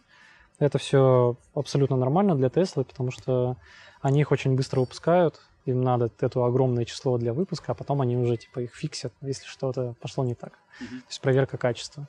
[0.57, 3.57] Это все абсолютно нормально для Теслы, потому что
[4.01, 8.17] они их очень быстро выпускают, им надо это огромное число для выпуска, а потом они
[8.17, 10.53] уже типа их фиксят, если что-то пошло не так.
[10.53, 10.99] Mm-hmm.
[10.99, 12.07] То есть проверка качества.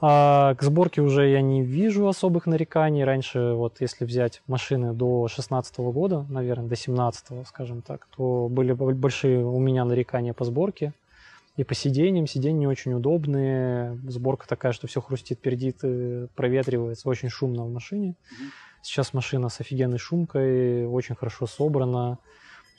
[0.00, 3.04] А к сборке уже я не вижу особых нареканий.
[3.04, 8.72] Раньше, вот если взять машины до 16 года, наверное, до 17 скажем так, то были
[8.72, 10.92] большие у меня нарекания по сборке.
[11.56, 15.80] И по сиденьям, сиденья не очень удобные, сборка такая, что все хрустит, пердит,
[16.34, 18.16] проветривается, очень шумно в машине.
[18.82, 22.18] Сейчас машина с офигенной шумкой, очень хорошо собрана.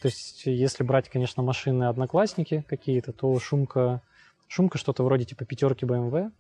[0.02, 4.02] То есть, если брать, конечно, машины одноклассники какие-то, то шумка,
[4.50, 6.32] шумка что-то вроде типа пятерки BMW,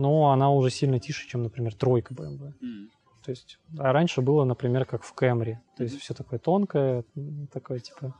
[0.00, 2.52] но она уже сильно тише, чем, например, тройка BMW.
[3.22, 5.58] То есть, а раньше было, например, как в Camry.
[5.76, 7.04] То есть, все такое тонкое,
[7.52, 8.14] такое типа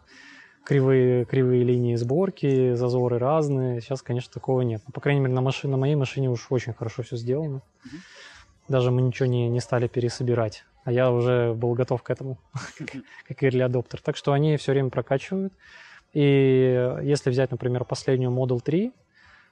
[0.66, 3.81] кривые, кривые линии сборки, зазоры разные.
[3.81, 4.83] Сейчас, конечно, такого нет.
[4.87, 7.62] Но, по крайней мере, на, машине, на моей машине уж очень хорошо все сделано.
[7.85, 7.99] Mm-hmm.
[8.68, 10.64] Даже мы ничего не, не стали пересобирать.
[10.85, 12.39] А я уже был готов к этому,
[13.26, 13.99] как early adopter.
[14.03, 15.55] Так что они все время прокачивают.
[16.12, 18.93] И если взять, например, последнюю Model 3,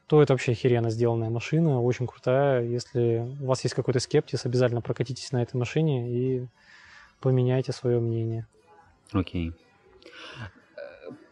[0.09, 2.65] то это вообще охеренно сделанная машина, очень крутая.
[2.65, 6.47] Если у вас есть какой-то скептиз, обязательно прокатитесь на этой машине и
[7.21, 8.47] поменяйте свое мнение.
[9.13, 9.51] Окей.
[9.51, 9.55] Okay.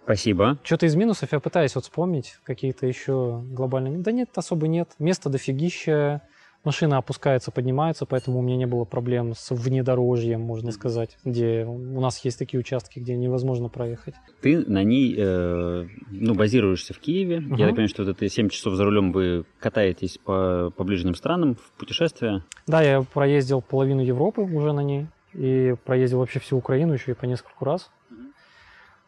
[0.05, 0.57] Спасибо.
[0.63, 3.99] Что-то из минусов я пытаюсь вот вспомнить, какие-то еще глобальные.
[3.99, 4.91] Да нет, особо нет.
[5.01, 6.23] Место дофигища,
[6.67, 12.01] машина опускается, поднимается, поэтому у меня не было проблем с внедорожьем, можно сказать, где у
[12.01, 14.15] нас есть такие участки, где невозможно проехать.
[14.43, 17.39] Ты на ней, э, ну, базируешься в Киеве.
[17.39, 17.57] Угу.
[17.57, 21.15] Я так понимаю, что вот это 7 часов за рулем вы катаетесь по, по ближним
[21.15, 22.43] странам в путешествия.
[22.67, 27.15] Да, я проездил половину Европы уже на ней и проездил вообще всю Украину еще и
[27.15, 27.91] по нескольку раз.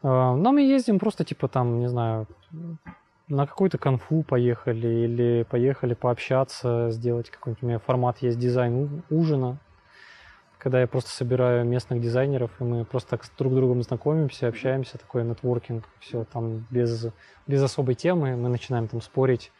[0.02, 2.26] А, но мы ездим просто типа там, не знаю,
[3.28, 9.58] на какую-то конфу поехали или поехали пообщаться, сделать какой-нибудь у меня формат есть дизайн ужина,
[10.58, 14.98] когда я просто собираю местных дизайнеров, и мы просто так с друг другом знакомимся, общаемся,
[14.98, 17.06] такой нетворкинг, все там без,
[17.46, 19.52] без особой темы, мы начинаем там спорить.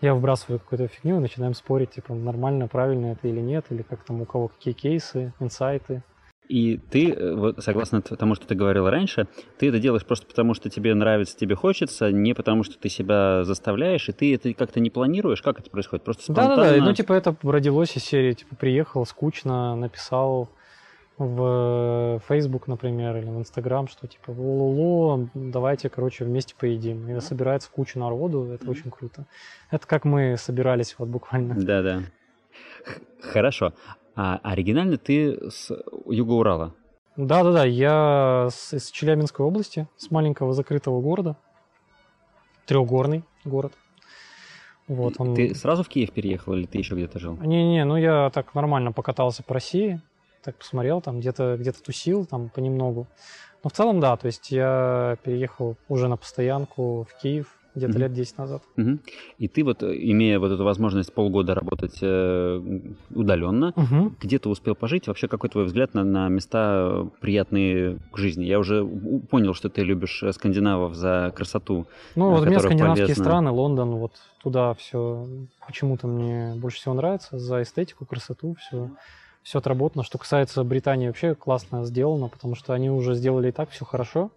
[0.00, 4.02] Я выбрасываю какую-то фигню и начинаем спорить, типа, нормально, правильно это или нет, или как
[4.02, 6.02] там у кого какие кейсы, инсайты.
[6.50, 10.54] И ты, э, вот, согласно тому, что ты говорил раньше, ты это делаешь просто потому,
[10.54, 14.80] что тебе нравится, тебе хочется, не потому, что ты себя заставляешь, и ты это как-то
[14.80, 15.42] не планируешь.
[15.42, 16.04] Как это происходит?
[16.04, 16.56] Просто спонтанно?
[16.56, 20.48] Да-да-да, ну типа это родилось из серии, типа приехал, скучно, написал
[21.18, 27.16] в Facebook, например, или в Instagram, что типа лоло, давайте, короче, вместе поедим.
[27.16, 28.70] И собирается куча народу, это mm-hmm.
[28.70, 29.24] очень круто.
[29.70, 31.54] Это как мы собирались вот буквально.
[31.54, 32.02] Да-да.
[33.20, 33.72] Хорошо.
[34.22, 35.74] А оригинально ты с
[36.06, 36.74] юга Урала?
[37.16, 41.38] Да-да-да, я с, из Челябинской области, с маленького закрытого города.
[42.66, 43.72] Трехгорный город.
[44.88, 45.34] Вот он...
[45.34, 47.38] Ты сразу в Киев переехал или ты еще где-то жил?
[47.38, 50.02] Не-не, ну я так нормально покатался по России,
[50.44, 53.08] так посмотрел, там где-то где тусил, там понемногу.
[53.64, 57.98] Но в целом, да, то есть я переехал уже на постоянку в Киев, где-то mm-hmm.
[57.98, 58.62] лет 10 назад.
[58.76, 58.98] Mm-hmm.
[59.38, 62.80] И ты вот, имея вот эту возможность полгода работать э,
[63.14, 64.12] удаленно, mm-hmm.
[64.20, 65.06] где ты успел пожить?
[65.06, 68.44] Вообще, какой твой взгляд на, на места приятные к жизни?
[68.44, 68.84] Я уже
[69.30, 71.86] понял, что ты любишь скандинавов за красоту.
[72.16, 73.24] Ну, э, вот мне скандинавские полезно.
[73.24, 74.12] страны, Лондон, вот
[74.42, 75.26] туда все
[75.66, 78.90] почему-то мне больше всего нравится, за эстетику, красоту, все
[79.42, 80.04] все отработано.
[80.04, 84.30] Что касается Британии, вообще классно сделано, потому что они уже сделали и так все хорошо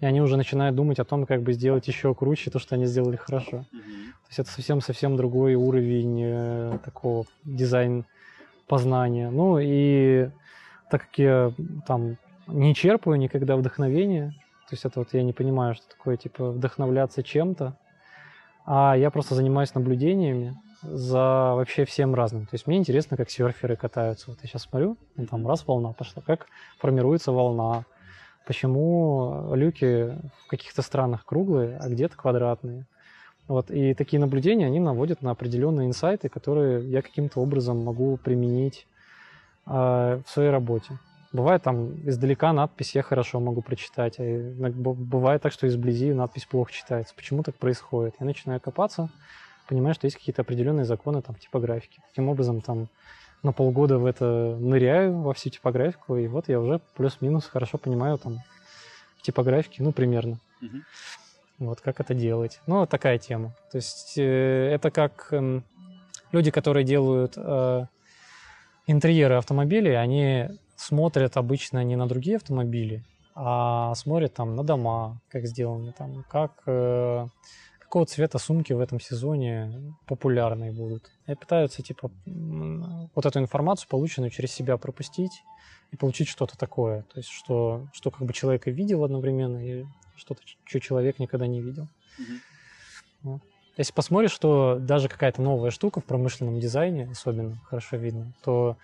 [0.00, 2.86] и они уже начинают думать о том, как бы сделать еще круче то, что они
[2.86, 3.64] сделали хорошо.
[3.70, 8.04] То есть это совсем-совсем другой уровень э, такого дизайн
[8.66, 9.30] познания.
[9.30, 10.30] Ну и
[10.90, 11.52] так как я
[11.86, 12.16] там
[12.46, 14.34] не черпаю никогда вдохновения,
[14.68, 17.76] то есть это вот я не понимаю, что такое типа вдохновляться чем-то,
[18.66, 22.46] а я просто занимаюсь наблюдениями за вообще всем разным.
[22.46, 24.30] То есть мне интересно, как серферы катаются.
[24.30, 26.46] Вот я сейчас смотрю, ну, там раз волна пошла, как
[26.78, 27.84] формируется волна,
[28.46, 32.86] почему люки в каких-то странах круглые, а где-то квадратные.
[33.46, 38.86] Вот, и такие наблюдения, они наводят на определенные инсайты, которые я каким-то образом могу применить
[39.66, 40.98] э, в своей работе.
[41.34, 46.72] Бывает там издалека надпись я хорошо могу прочитать, а бывает так, что изблизи надпись плохо
[46.72, 47.12] читается.
[47.14, 48.14] Почему так происходит?
[48.20, 49.10] Я начинаю копаться,
[49.68, 52.00] понимаю, что есть какие-то определенные законы там типографики.
[52.08, 52.88] Таким образом там
[53.44, 58.18] на полгода в это ныряю во всю типографику, и вот я уже плюс-минус хорошо понимаю
[58.18, 58.40] там
[59.22, 60.38] типографики, ну, примерно.
[60.60, 60.80] Uh-huh.
[61.58, 62.60] Вот как это делать.
[62.66, 63.54] Ну, такая тема.
[63.70, 65.60] То есть э, это как э,
[66.32, 67.86] люди, которые делают э,
[68.86, 75.46] интерьеры автомобилей, они смотрят обычно не на другие автомобили, а смотрят там на дома, как
[75.46, 77.26] сделаны там, как э,
[77.94, 81.12] какого цвета сумки в этом сезоне популярные будут.
[81.28, 85.44] И пытаются типа вот эту информацию, полученную через себя, пропустить
[85.92, 87.02] и получить что-то такое.
[87.02, 89.84] То есть что, что как бы человек и видел одновременно, и
[90.16, 91.86] что-то, что человек никогда не видел.
[92.18, 92.38] Mm-hmm.
[93.22, 93.40] Вот.
[93.76, 98.76] Если посмотришь, что даже какая-то новая штука в промышленном дизайне особенно хорошо видно, то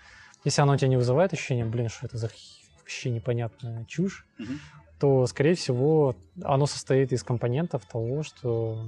[0.45, 2.31] если она у тебя не вызывает ощущение, блин, что это за
[2.79, 4.59] вообще непонятная чушь, mm-hmm.
[5.01, 8.85] То, скорее всего, оно состоит из компонентов того, что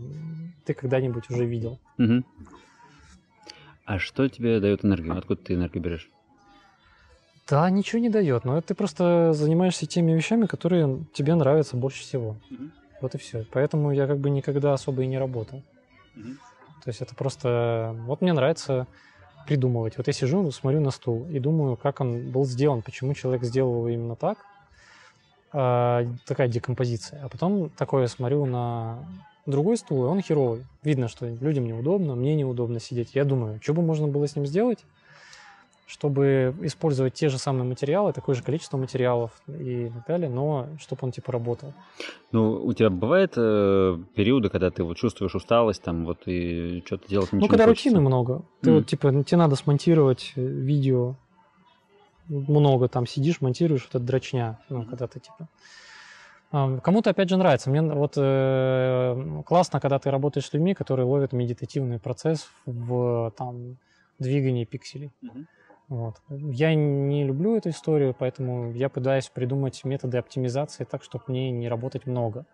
[0.64, 1.78] ты когда-нибудь уже видел.
[1.98, 2.24] Mm-hmm.
[3.84, 5.16] А что тебе дает энергию?
[5.16, 6.10] Откуда ты энергию берешь?
[7.48, 12.36] Да, ничего не дает, но ты просто занимаешься теми вещами, которые тебе нравятся больше всего.
[12.50, 12.64] Угу.
[13.00, 13.44] Вот и все.
[13.52, 15.62] Поэтому я как бы никогда особо и не работал.
[16.16, 16.28] Угу.
[16.84, 17.96] То есть это просто...
[18.06, 18.86] Вот мне нравится
[19.46, 19.96] придумывать.
[19.96, 23.74] Вот я сижу, смотрю на стул и думаю, как он был сделан, почему человек сделал
[23.78, 24.38] его именно так.
[25.52, 27.22] А, такая декомпозиция.
[27.24, 28.98] А потом такое смотрю на
[29.46, 30.64] другой стул, и он херовый.
[30.82, 33.14] Видно, что людям неудобно, мне неудобно сидеть.
[33.14, 34.78] Я думаю, что бы можно было с ним сделать,
[35.86, 41.00] чтобы использовать те же самые материалы, такое же количество материалов и так далее, но чтобы
[41.02, 41.74] он типа работал.
[42.30, 47.08] Ну, у тебя бывает э, периоды, когда ты вот чувствуешь усталость там вот и что-то
[47.08, 48.42] делать ничего Ну, когда рутины много.
[48.62, 48.74] Ты mm.
[48.76, 51.16] вот типа тебе надо смонтировать э, видео
[52.28, 55.48] много там сидишь, монтируешь вот этот дрочня, ну, когда ты типа
[56.52, 57.70] Кому-то, опять же, нравится.
[57.70, 63.78] Мне вот э, классно, когда ты работаешь с людьми, которые ловят медитативный процесс в там,
[64.18, 65.12] двигании пикселей.
[65.22, 65.46] Mm-hmm.
[65.88, 66.16] Вот.
[66.28, 71.70] Я не люблю эту историю, поэтому я пытаюсь придумать методы оптимизации так, чтобы мне не
[71.70, 72.44] работать много.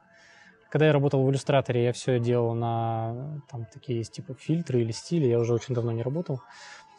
[0.71, 5.27] Когда я работал в иллюстраторе, я все делал на там, такие типа фильтры или стили,
[5.27, 6.41] я уже очень давно не работал.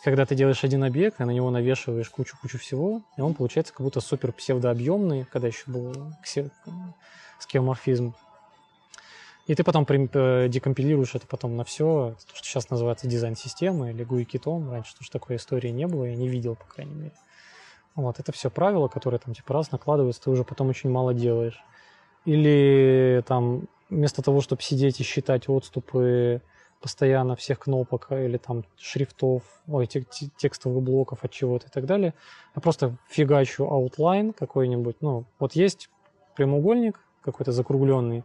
[0.03, 3.81] Когда ты делаешь один объект, и на него навешиваешь кучу-кучу всего, и он получается как
[3.81, 5.93] будто супер псевдообъемный, когда еще был
[7.39, 8.13] скеоморфизм.
[9.47, 14.05] И ты потом э, декомпилируешь это потом на все, то, что сейчас называется дизайн-система или
[14.05, 14.69] GUI-китом.
[14.69, 17.13] Раньше тоже такой истории не было, я не видел, по крайней мере.
[17.95, 21.59] Вот, это все правила, которые там типа раз накладываются, ты уже потом очень мало делаешь.
[22.25, 26.41] Или там вместо того, чтобы сидеть и считать отступы
[26.81, 32.13] постоянно всех кнопок или там шрифтов, ой, текстовых блоков от чего-то и так далее,
[32.55, 34.97] я просто фигачу outline какой-нибудь.
[35.01, 35.89] Ну, вот есть
[36.35, 38.23] прямоугольник какой-то закругленный,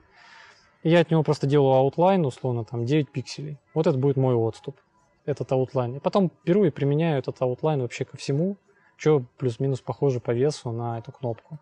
[0.85, 3.59] и я от него просто делаю outline, условно, там 9 пикселей.
[3.73, 4.79] Вот это будет мой отступ,
[5.25, 5.97] этот outline.
[5.97, 8.59] И потом беру и применяю этот outline вообще ко всему,
[8.97, 11.59] что плюс-минус похоже по весу на эту кнопку.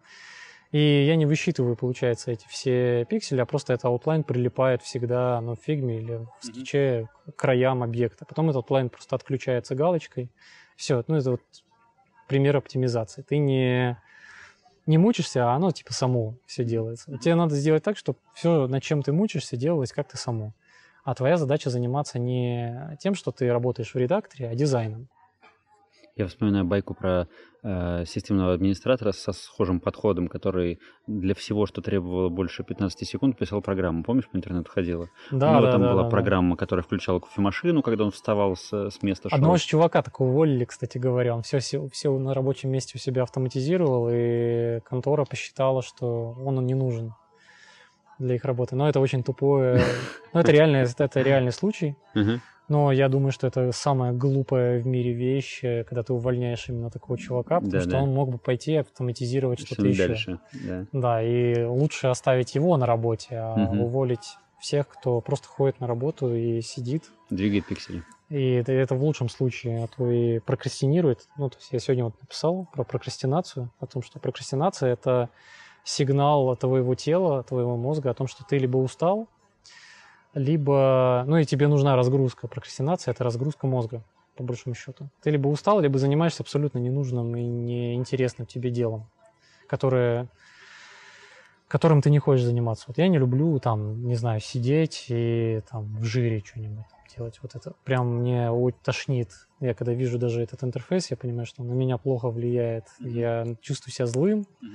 [0.73, 5.55] И я не высчитываю, получается, эти все пиксели, а просто этот outline прилипает всегда ну,
[5.55, 8.25] в фигме или в скетче к краям объекта.
[8.25, 10.31] Потом этот outline просто отключается галочкой.
[10.77, 11.43] Все, ну это вот
[12.27, 13.21] пример оптимизации.
[13.21, 13.99] Ты не
[14.87, 17.17] не мучишься, а оно типа само все делается.
[17.19, 20.55] Тебе надо сделать так, чтобы все, над чем ты мучишься, делалось как-то само.
[21.05, 25.09] А твоя задача заниматься не тем, что ты работаешь в редакторе, а дизайном.
[26.15, 27.27] Я вспоминаю байку про
[27.63, 33.63] э, системного администратора со схожим подходом, который для всего, что требовало больше 15 секунд, писал
[33.63, 34.05] программу.
[34.05, 35.09] Помнишь, по интернету ходила?
[35.31, 38.57] Да, У него да, там да, была да, программа, которая включала кофемашину, когда он вставал
[38.57, 39.31] с, с места.
[39.31, 39.37] Шел.
[39.37, 41.35] Одного чувака такого уволили, кстати говоря.
[41.35, 46.65] Он все, все, все на рабочем месте у себя автоматизировал, и контора посчитала, что он
[46.67, 47.15] не нужен
[48.19, 48.77] для их работы.
[48.77, 49.83] Но это очень тупое.
[50.35, 51.97] Но это реальный, это реальный случай.
[52.73, 56.89] Но я думаю, что это самая глупая в мире вещь, э, когда ты увольняешь именно
[56.89, 57.99] такого чувака, потому Да, что да.
[58.01, 60.07] он мог бы пойти автоматизировать что-то Что еще.
[60.07, 60.39] дальше?
[60.55, 60.87] Да.
[60.91, 63.81] Да, и лучше оставить его на работе, а Мгм.
[63.83, 67.03] уволить всех, кто просто ходит на работу и сидит.
[67.29, 68.05] Двигает пиксели.
[68.31, 71.27] И это, это в лучшем случае, а то и прокрастинирует.
[71.37, 75.29] Ну, то есть я сегодня вот написал про прокрастинацию, о том, что прокрастинация– это
[75.85, 79.29] сигнал твоего тела, твоего мозга о том, что ты либо устал,
[80.35, 82.49] либо, ну и тебе нужна разгрузка.
[82.49, 84.03] Прокрастинация– это разгрузка мозга,
[84.37, 85.09] по большому счету.
[85.23, 89.09] Ты либо устал, либо занимаешься абсолютно ненужным и неинтересным тебе делом,
[89.67, 90.29] которое,
[91.69, 92.85] которым ты не хочешь заниматься.
[92.89, 97.39] Вот я не люблю, там, не знаю, сидеть и там в жире что-нибудь делать.
[97.43, 98.51] Вот это прям мне
[98.83, 99.31] тошнит.
[99.61, 102.85] Я когда вижу даже этот интерфейс, я понимаю, что он на меня плохо влияет.
[103.01, 104.67] Я чувствую себя злым, а,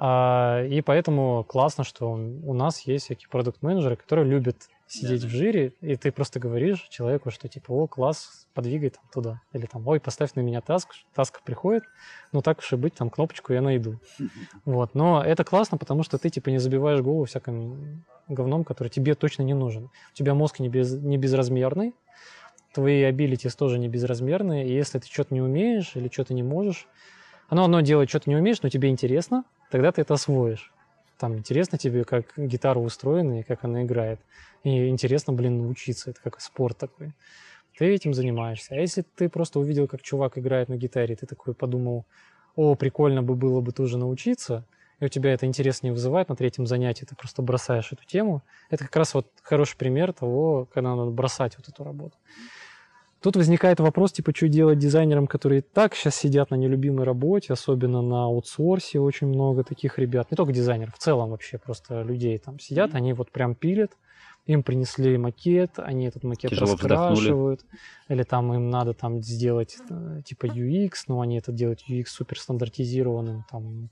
[0.00, 5.96] и поэтому классно, что у нас есть всякие продукт-менеджеры, которые любят сидеть в жире, и
[5.96, 9.40] ты просто говоришь человеку, что типа, о, класс, подвигай там туда.
[9.52, 11.84] Или там, ой, поставь на меня таск, таск приходит,
[12.32, 13.98] ну так уж и быть, там кнопочку я найду.
[14.64, 19.14] Вот, но это классно, потому что ты типа не забиваешь голову всяким говном, который тебе
[19.14, 19.90] точно не нужен.
[20.12, 21.94] У тебя мозг не, без, не безразмерный,
[22.72, 26.86] твои abilities тоже не безразмерные, и если ты что-то не умеешь или что-то не можешь,
[27.48, 30.72] оно одно делает, что-то не умеешь, но тебе интересно, тогда ты это освоишь.
[31.18, 34.20] Там интересно тебе, как гитара устроена и как она играет.
[34.62, 36.10] И интересно, блин, научиться.
[36.10, 37.12] Это как спорт такой.
[37.76, 38.74] Ты этим занимаешься.
[38.74, 42.06] А если ты просто увидел, как чувак играет на гитаре, ты такой подумал,
[42.56, 44.64] о, прикольно бы было бы тоже научиться,
[44.98, 48.42] и у тебя это интерес не вызывает на третьем занятии, ты просто бросаешь эту тему.
[48.68, 52.16] Это как раз вот хороший пример того, когда надо бросать вот эту работу.
[53.20, 57.52] Тут возникает вопрос, типа, что делать дизайнерам, которые и так сейчас сидят на нелюбимой работе,
[57.52, 62.38] особенно на аутсорсе очень много таких ребят, не только дизайнеров, в целом вообще просто людей
[62.38, 63.90] там сидят, они вот прям пилят,
[64.46, 67.62] им принесли макет, они этот макет Тяжело раскрашивают,
[68.08, 72.38] или там им надо там сделать э, типа UX, но они это делают UX супер
[72.38, 73.90] стандартизированным, там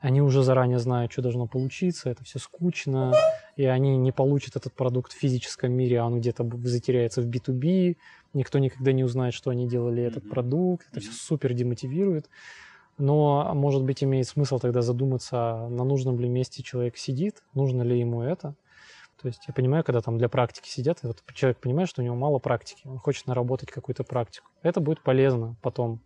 [0.00, 3.12] они уже заранее знают, что должно получиться, это все скучно,
[3.56, 7.96] и они не получат этот продукт в физическом мире, а он где-то затеряется в B2B,
[8.34, 12.28] никто никогда не узнает, что они делали этот продукт, это все супер демотивирует.
[12.98, 17.82] Но, может быть, имеет смысл тогда задуматься, а на нужном ли месте человек сидит, нужно
[17.82, 18.54] ли ему это.
[19.20, 22.04] То есть я понимаю, когда там для практики сидят, и вот человек понимает, что у
[22.04, 24.48] него мало практики, он хочет наработать какую-то практику.
[24.62, 26.00] Это будет полезно потом.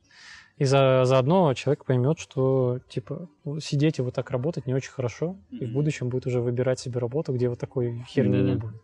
[0.57, 4.93] И за, заодно человек поймет, что типа ну, сидеть и вот так работать не очень
[4.93, 8.67] хорошо, и в будущем будет уже выбирать себе работу, где вот такой херни не Да-да.
[8.67, 8.83] будет.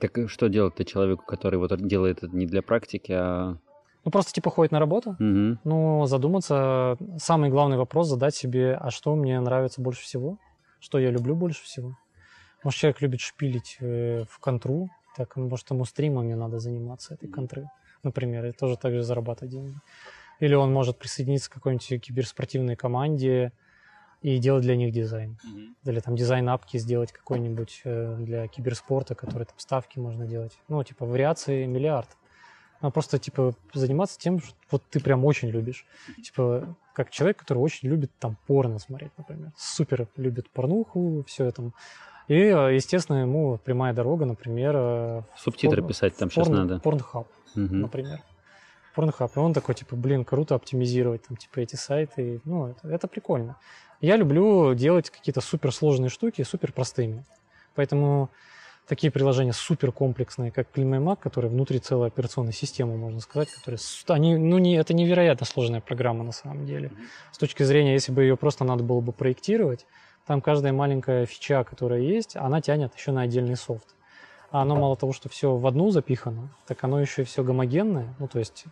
[0.00, 3.58] Так и что делать-то человеку, который вот делает это не для практики, а...
[4.04, 5.60] Ну просто типа ходит на работу, Мгм.
[5.62, 10.38] ну задуматься, самый главный вопрос задать себе, а что мне нравится больше всего,
[10.80, 11.96] что я люблю больше всего.
[12.64, 17.68] Может человек любит шпилить э, в контру, так может ему стримами надо заниматься этой контры,
[18.02, 19.76] например, и тоже так же зарабатывать деньги.
[20.40, 23.52] Или он может присоединиться к какой-нибудь киберспортивной команде
[24.22, 25.36] и делать для них дизайн.
[25.84, 30.56] Или там дизайн апки сделать какой-нибудь э, для киберспорта, который там ставки можно делать.
[30.68, 32.08] Ну, типа вариации миллиард.
[32.80, 35.86] А просто, типа, заниматься тем, что вот ты прям очень любишь.
[36.24, 39.52] Типа, как человек, который очень любит там порно смотреть, например.
[39.56, 41.70] Супер любит порнуху, все это.
[42.28, 44.74] И, э, естественно, ему прямая дорога, например...
[44.76, 46.78] э, Субтитры порно- писать там в сейчас надо.
[46.80, 47.80] Порнхаб, Мгм.
[47.82, 48.20] например.
[48.92, 49.36] Порнхаб.
[49.36, 52.40] И он такой, типа, блин, круто оптимизировать там, типа, эти сайты.
[52.44, 53.56] Ну, это, это прикольно.
[54.00, 57.24] Я люблю делать какие-то суперсложные штуки супер простыми.
[57.74, 58.30] Поэтому
[58.86, 63.78] такие приложения супер комплексные, как CleanMyMac, которые внутри целой операционной системы, можно сказать, которые,
[64.08, 66.90] они, ну, не, это невероятно сложная программа на самом деле.
[67.30, 69.86] С точки зрения, если бы ее просто надо было бы проектировать,
[70.26, 73.94] там каждая маленькая фича, которая есть, она тянет еще на отдельный софт.
[74.50, 78.14] А оно мало того, что все в одну запихано, так оно еще и все гомогенное.
[78.18, 78.66] Ну, то есть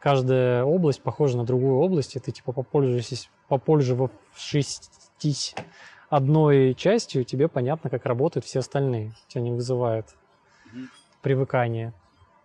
[0.00, 4.80] каждая область похожа на другую область, и ты типа попользуешься, попользовавшись
[6.08, 9.12] одной частью, тебе понятно, как работают все остальные.
[9.28, 10.06] Тебя не вызывают
[10.72, 10.88] Мгм.
[11.22, 11.92] привыкание.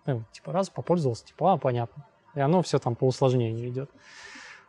[0.05, 2.05] Ну, типа раз попользовался, типа, а, понятно.
[2.35, 3.89] И оно все там по усложнению идет.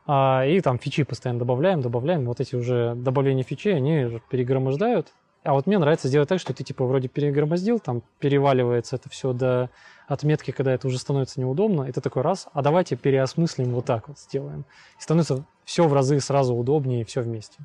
[0.06, 2.26] А, и там фичи постоянно добавляем, добавляем.
[2.26, 5.12] Вот эти уже добавления фичей, они перегромождают.
[5.44, 9.34] А вот мне нравится сделать так, что ты типа вроде перегромоздил, там переваливается это все
[9.34, 9.68] до
[10.08, 14.08] отметки, когда это уже становится неудобно, и ты такой раз, а давайте переосмыслим вот так
[14.08, 14.64] вот сделаем.
[14.98, 17.58] И становится все в разы сразу удобнее, все вместе.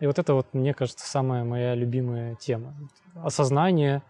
[0.00, 2.74] И вот это вот, мне кажется, самая моя любимая тема.
[3.14, 4.02] Осознание,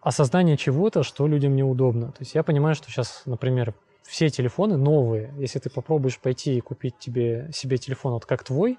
[0.00, 2.12] осознание чего-то, что людям неудобно.
[2.12, 3.74] То есть я понимаю, что сейчас, например,
[4.04, 5.34] все телефоны новые.
[5.36, 8.78] Если ты попробуешь пойти и купить тебе, себе телефон вот как твой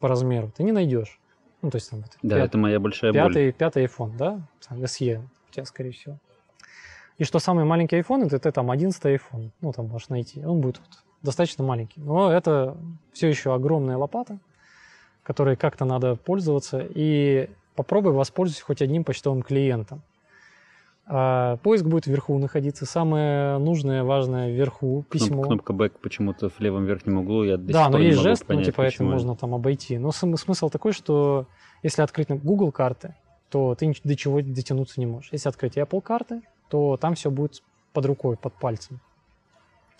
[0.00, 1.20] по размеру, ты не найдешь.
[1.62, 3.22] Ну, то есть там вот Да, пят- это моя большая боль.
[3.22, 4.40] пятый, пятый iPhone, да?
[4.68, 6.18] Там SE у тебя, скорее всего.
[7.18, 9.50] И что самый маленький iPhone, это, это там 11 iPhone.
[9.60, 10.44] Ну, там можешь найти.
[10.44, 10.88] Он будет вот
[11.22, 12.00] достаточно маленький.
[12.00, 12.76] Но это
[13.12, 14.38] все еще огромная лопата,
[15.22, 16.84] которой как-то надо пользоваться.
[16.88, 20.02] И попробуй воспользуйся хоть одним почтовым клиентом.
[21.04, 22.86] А, поиск будет вверху находиться.
[22.86, 25.04] Самое нужное, важное вверху.
[25.10, 25.42] Письмо.
[25.42, 27.42] Кнопка back почему-то в левом верхнем углу.
[27.44, 29.10] Я до Да, но есть жест, ну, понять, типа, это почему.
[29.10, 29.98] можно там обойти.
[29.98, 31.46] Но см- смысл такой, что
[31.82, 33.14] если открыть Google карты,
[33.50, 35.30] то ты до чего дотянуться не можешь.
[35.32, 39.00] Если открыть Apple карты, то там все будет под рукой, под пальцем.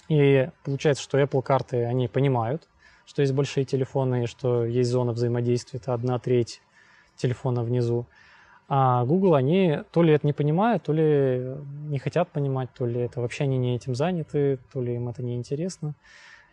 [0.08, 2.68] И получается, что Apple карты, они понимают,
[3.04, 6.62] что есть большие телефоны, и что есть зона взаимодействия, это одна треть
[7.16, 8.06] телефона внизу.
[8.68, 11.56] А Google, они то ли это не понимают, то ли
[11.88, 15.22] не хотят понимать, то ли это вообще они не этим заняты, то ли им это
[15.22, 15.94] не интересно.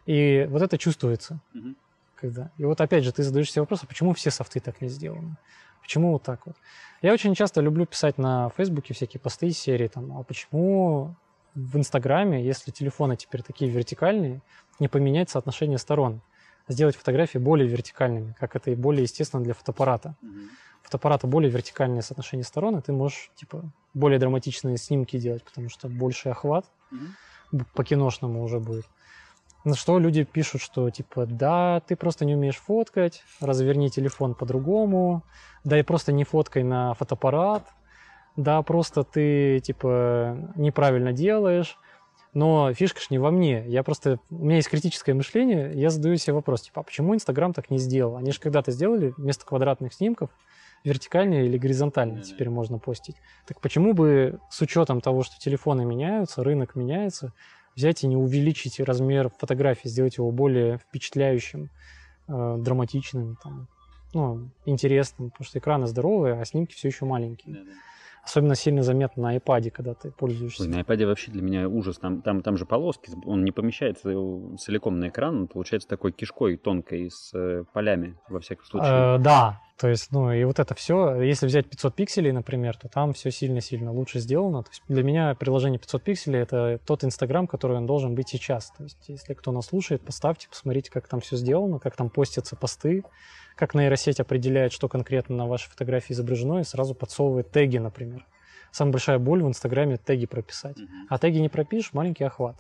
[0.06, 1.40] И вот это чувствуется.
[1.54, 1.76] Мгм.
[2.16, 2.52] Когда.
[2.58, 5.38] И вот опять же, ты задаешь себе вопрос, а почему все софты так не сделаны?
[5.82, 6.56] Почему вот так вот?
[7.02, 11.16] Я очень часто люблю писать на Фейсбуке всякие посты из серии, там, а почему
[11.56, 14.42] в Инстаграме, если телефоны теперь такие вертикальные,
[14.80, 16.22] не поменять соотношение сторон?
[16.68, 20.16] Сделать фотографии более вертикальными, как это и более естественно для фотоаппарата.
[20.22, 20.50] Мгм.
[20.84, 23.64] Фотоаппарата более вертикальное соотношение сторон, и ты можешь типа
[23.94, 27.16] более драматичные снимки делать, потому что больше охват Мгм.
[27.52, 28.86] б- по-киношному уже будет.
[29.66, 35.24] На что люди пишут, что типа, да, ты просто не умеешь фоткать, разверни телефон по-другому,
[35.64, 37.64] да и просто не фоткай на фотоаппарат,
[38.38, 41.78] да, просто ты типа неправильно делаешь.
[42.34, 43.66] Но фишка ж не во мне.
[43.68, 44.20] Я просто...
[44.30, 47.80] У меня есть критическое мышление, я задаю себе вопрос, типа, а почему Инстаграм так не
[47.80, 48.18] сделал?
[48.18, 50.30] Они же когда-то сделали вместо квадратных снимков
[50.84, 52.30] вертикальные или горизонтальные Да-да.
[52.30, 53.16] теперь можно постить.
[53.48, 57.34] Так почему бы с учетом того, что телефоны меняются, рынок меняется,
[57.76, 61.70] взять и не увеличить размер фотографии, сделать его более впечатляющим,
[62.28, 63.68] э, драматичным, там,
[64.14, 67.66] ну, интересным, потому что экраны здоровые, а снимки все еще маленькие.
[68.24, 70.64] Особенно сильно заметно на iPad, когда ты пользуешься.
[70.64, 71.98] Ой, на iPad вообще для меня ужас.
[71.98, 74.10] Там, там, там же полоски, он не помещается
[74.60, 79.16] целиком на экран, он получается такой кишкой тонкой с э, полями, во всяком случае.
[79.16, 82.90] Э, да, то есть, ну и вот это все, если взять 500 пикселей, например, то
[82.90, 84.64] там все сильно-сильно лучше сделано.
[84.64, 88.72] То есть для меня приложение 500 пикселей это тот Инстаграм, который он должен быть сейчас.
[88.78, 92.58] То есть если кто нас слушает, поставьте, посмотрите, как там все сделано, как там постятся
[92.58, 93.06] посты,
[93.56, 98.26] как нейросеть определяет, что конкретно на вашей фотографии изображено, и сразу подсовывает теги, например.
[98.72, 100.78] Самая большая боль в Инстаграме теги прописать.
[101.08, 102.58] А теги не пропишешь, маленький охват.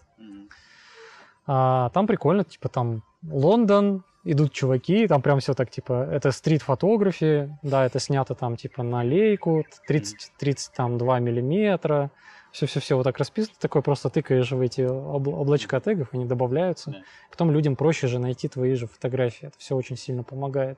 [1.52, 7.58] А, там прикольно, типа там Лондон, идут чуваки, там прям все так, типа, это стрит-фотографии,
[7.64, 12.12] да, это снято там, типа, на лейку, 30, 30 там, 2 миллиметра,
[12.52, 16.92] все-все-все вот так расписано, такое просто тыкаешь в эти обл- облачка тегов, они добавляются.
[17.32, 20.78] Потом людям проще же найти твои же фотографии, это все очень сильно помогает.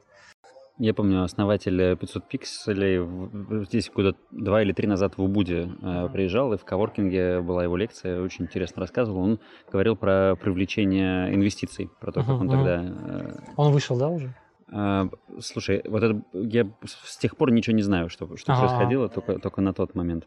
[0.78, 5.22] Я помню, основатель э, 500 пикселей в- в- здесь года два или три назад в
[5.22, 9.20] Убуде э, приезжал, и в коворкинге была его лекция, очень интересно рассказывал.
[9.22, 9.40] Он
[9.72, 12.84] говорил про привлечение инвестиций, про то, как он тогда...
[12.84, 14.34] э, Он вышел, да, уже?
[14.74, 15.10] А,
[15.42, 18.62] Слушай, вот это я с тех пор ничего не знаю, что, что Ага.
[18.62, 20.26] происходило, только, только на тот момент.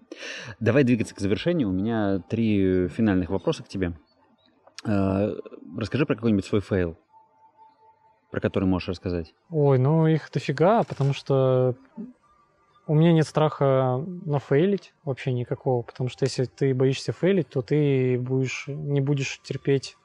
[0.61, 1.71] Давай двигаться к завершению.
[1.71, 3.95] У меня три финальных вопроса к тебе.
[4.87, 5.31] А,
[5.79, 6.97] Расскажи про какой-нибудь свой фейл,
[8.35, 9.33] про который можешь рассказать.
[9.49, 11.77] Ой, ну их дофига, потому что
[12.89, 18.19] у меня нет страха нафейлить вообще никакого, потому что если ты боишься фейлить, то ты
[18.19, 19.97] будешь, не будешь терпеть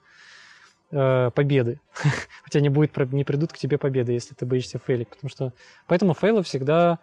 [0.91, 1.82] э, победы.
[2.51, 5.51] Тебя не, будет, не придут к тебе победы, если ты боишься фейлить, потому что...
[5.88, 6.99] Поэтому фейлы всегда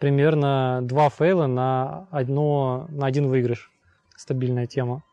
[0.00, 3.70] примерно два фейла на, одно, на один выигрыш.
[4.16, 5.04] Стабильная тема.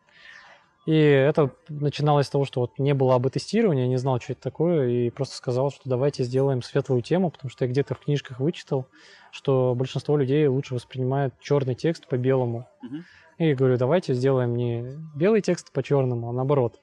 [0.85, 4.41] И это начиналось с того, что вот не было АБ-тестирования, я не знал, что это
[4.41, 8.39] такое, и просто сказал, что давайте сделаем светлую тему, потому что я где-то в книжках
[8.39, 8.87] вычитал,
[9.31, 12.67] что большинство людей лучше воспринимает черный текст по белому.
[12.81, 13.03] Мгм.
[13.37, 16.79] И говорю, давайте сделаем не белый текст по черному, а наоборот.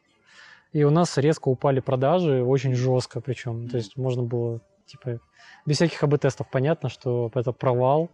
[0.73, 3.69] И у нас резко упали продажи, очень жестко причем.
[3.69, 5.19] То есть можно было, типа,
[5.67, 8.11] без всяких АБ-тестов понятно, что это провал,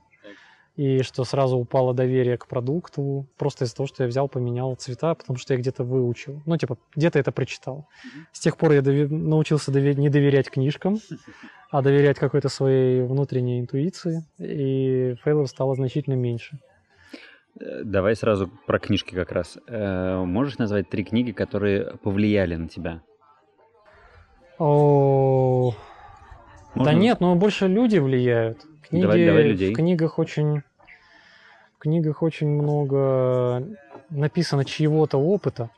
[0.77, 5.15] и что сразу упало доверие к продукту, просто из-за того, что я взял, поменял цвета,
[5.15, 6.43] потому что я где-то выучил.
[6.47, 7.87] Ну, типа, где-то это прочитал.
[8.33, 10.99] С тех пор я дове- научился дове- не доверять книжкам,
[11.71, 16.59] а доверять какой-то своей внутренней интуиции, и фейлов стало значительно меньше.
[17.61, 19.57] Э, Давай сразу про книжки как раз.
[19.69, 23.01] Э, Можешь назвать три книги, которые повлияли на тебя?
[24.59, 25.75] О,
[26.75, 28.67] Да нет, но больше люди влияют.
[28.89, 29.73] Книги, Давай- давай людей.
[29.73, 30.63] В книгах очень,
[31.77, 33.67] в книгах очень много
[34.11, 35.71] написано чьего-то опыта,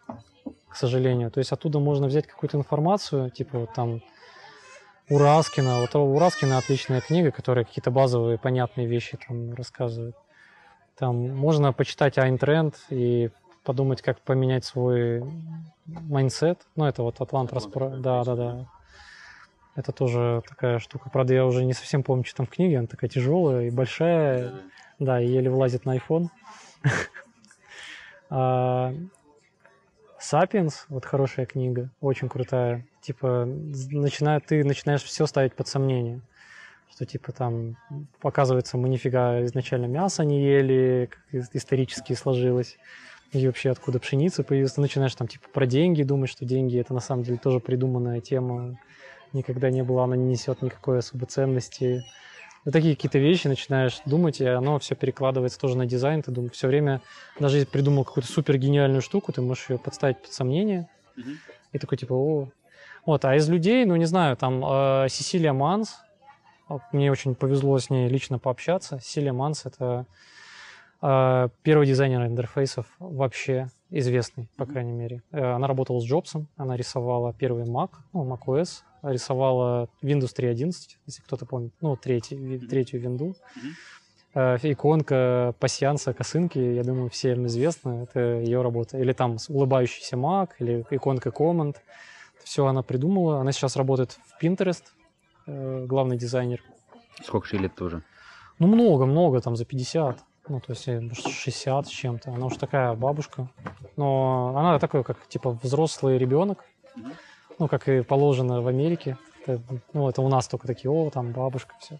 [0.68, 1.30] к сожалению.
[1.30, 4.02] То есть оттуда можно взять какую-то информацию, типа вот там
[5.09, 5.80] у Раскина.
[5.80, 10.16] Вот у Раскина отличная книга, которая какие-то базовые понятные вещи там рассказывает.
[10.98, 13.30] Там можно почитать Айн Рэнд и
[13.64, 15.22] подумать, как поменять свой
[15.84, 16.61] mindset.
[16.76, 17.91] Ну, это вот Атлант расправ...
[17.90, 18.66] Да, да, да.
[19.77, 21.11] Это тоже такая штука.
[21.11, 22.79] Правда, я уже не совсем помню, что там в книге.
[22.79, 24.55] Она такая тяжелая и большая.
[24.99, 26.29] Да, и еле влазит на iPhone.
[30.18, 32.87] Сапиенс, вот хорошая книга, очень крутая.
[33.01, 36.20] Типа, начинает, ты начинаешь все ставить под сомнение.
[36.91, 37.77] Что типа там,
[38.22, 42.79] оказывается, мы нифига изначально мясо не ели, как исторически сложилось.
[43.33, 44.72] И вообще откуда пшеница появилась.
[44.72, 48.20] Ты начинаешь там типа про деньги думать, что деньги это на самом деле тоже придуманная
[48.20, 48.79] тема.
[49.33, 52.05] Никогда не была, она не несет никакой особой ценности
[52.66, 56.22] вот такие какие-то вещи начинаешь думать, и оно все перекладывается тоже на дизайн.
[56.22, 57.01] Ты думаешь, все время,
[57.39, 60.89] даже если придумал какую-то супер гениальную штуку, ты можешь ее подставить под сомнение.
[61.16, 61.37] Mm-hmm.
[61.74, 62.49] И такой типа, о.
[63.07, 65.95] Вот, а из людей, ну не знаю, там э, Сесилия Манс,
[66.91, 68.99] мне очень повезло с ней лично пообщаться.
[69.01, 70.05] Сесилия Манс это
[71.03, 75.22] э, первый дизайнер интерфейсов вообще известный, по крайней мере.
[75.31, 80.72] Э, она работала с Джобсом, она рисовала первый Mac, ну, macOS, рисовала Windows 3.11,
[81.07, 83.34] если кто-то помнит, ну, третий, третью винду.
[84.34, 88.99] Э, иконка пассианса косынки, я думаю, всем известна, это ее работа.
[88.99, 91.80] Или там улыбающийся Mac, или иконка команд.
[92.44, 93.40] Все она придумала.
[93.40, 94.84] Она сейчас работает в Pinterest,
[95.47, 96.62] э, главный дизайнер.
[97.24, 98.03] Сколько ей лет тоже?
[98.59, 100.18] Ну, много-много, там за 50.
[100.49, 102.30] Ну, то есть 60 с чем-то.
[102.30, 103.49] Она уж такая бабушка.
[103.97, 106.64] Но она такой, как типа взрослый ребенок.
[107.59, 109.16] Ну, как и положено в Америке.
[109.46, 109.61] Это,
[109.92, 111.98] ну, это у нас только такие, о, там бабушка, все.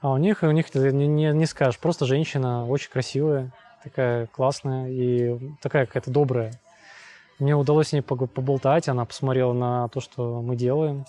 [0.00, 1.78] А у них, у них не, не, не скажешь.
[1.78, 3.52] Просто женщина очень красивая,
[3.82, 6.52] такая классная и такая какая-то добрая.
[7.38, 11.04] Мне удалось с ней поболтать, она посмотрела на то, что мы делаем.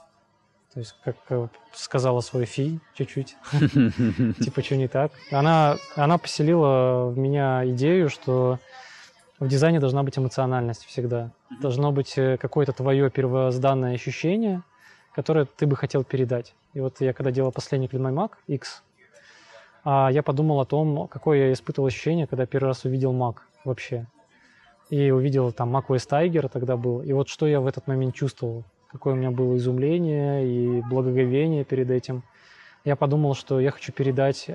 [0.73, 3.35] То есть, как э, сказала свой фи чуть-чуть.
[4.39, 5.11] Типа, что не так.
[5.31, 8.59] Она, она поселила в меня идею, что
[9.39, 11.31] в дизайне должна быть эмоциональность всегда.
[11.61, 14.63] Должно быть э, какое-то твое первозданное ощущение,
[15.13, 16.55] которое ты бы хотел передать.
[16.73, 18.83] И вот я когда делал последний My Mac X,
[19.83, 24.07] а, я подумал о том, какое я испытывал ощущение, когда первый раз увидел Mac вообще.
[24.89, 27.01] И увидел там macOS Tiger тогда был.
[27.01, 31.63] И вот что я в этот момент чувствовал какое у меня было изумление и благоговение
[31.63, 32.23] перед этим.
[32.85, 34.49] Я подумал, что я хочу передать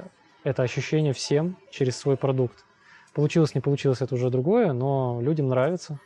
[0.44, 2.64] это ощущение всем через свой продукт.
[3.14, 5.98] Получилось, не получилось, это уже другое, но людям нравится.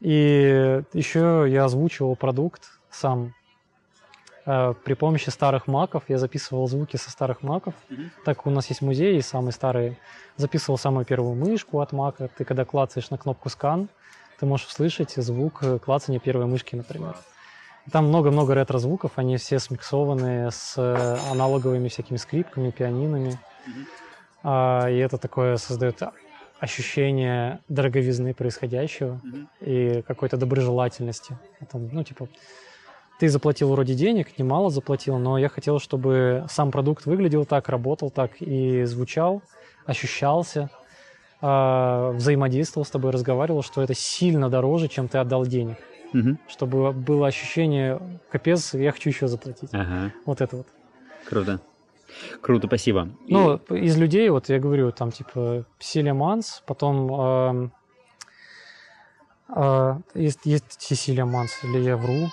[0.00, 3.34] И еще я озвучивал продукт сам
[4.44, 6.04] э, при помощи старых маков.
[6.08, 7.74] Я записывал звуки со старых маков.
[7.88, 8.10] Mm-hmm.
[8.24, 9.96] Так как у нас есть музей, и самые старые.
[10.36, 12.28] Записывал самую первую мышку от мака.
[12.36, 13.88] Ты когда клацаешь на кнопку скан,
[14.38, 17.16] ты можешь услышать звук клацания первой мышки, например.
[17.90, 23.38] Там много-много ретро-звуков, они все смиксованы с э, аналоговыми всякими скрипками, пианинами.
[23.66, 23.86] Mm-hmm.
[24.48, 26.00] А, и это такое создает
[26.60, 29.46] ощущение дороговизны происходящего mm-hmm.
[29.60, 31.36] и какой-то доброжелательности.
[31.58, 32.28] Это, ну, типа,
[33.18, 38.10] ты заплатил вроде денег, немало заплатил, но я хотел, чтобы сам продукт выглядел так, работал
[38.10, 39.42] так и звучал,
[39.84, 40.70] ощущался,
[41.42, 45.78] э, взаимодействовал с тобой, разговаривал, что это сильно дороже, чем ты отдал денег
[46.12, 46.38] угу.
[46.48, 49.70] чтобы было ощущение, капец, я хочу еще заплатить.
[49.72, 50.12] Ага.
[50.24, 50.66] Вот это вот.
[51.28, 51.60] Круто.
[52.40, 53.08] Круто, спасибо.
[53.28, 53.86] Ну, И...
[53.86, 57.68] из людей, вот я говорю, там типа Силия Манс, потом э,
[59.54, 62.28] э, есть, есть Сесилия Манс, или я вру?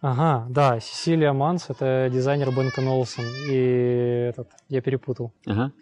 [0.00, 5.32] Ага, да, Сесилия Манс, это дизайнер Бенка Нолсон, и этот, я перепутал.
[5.46, 5.72] Ага.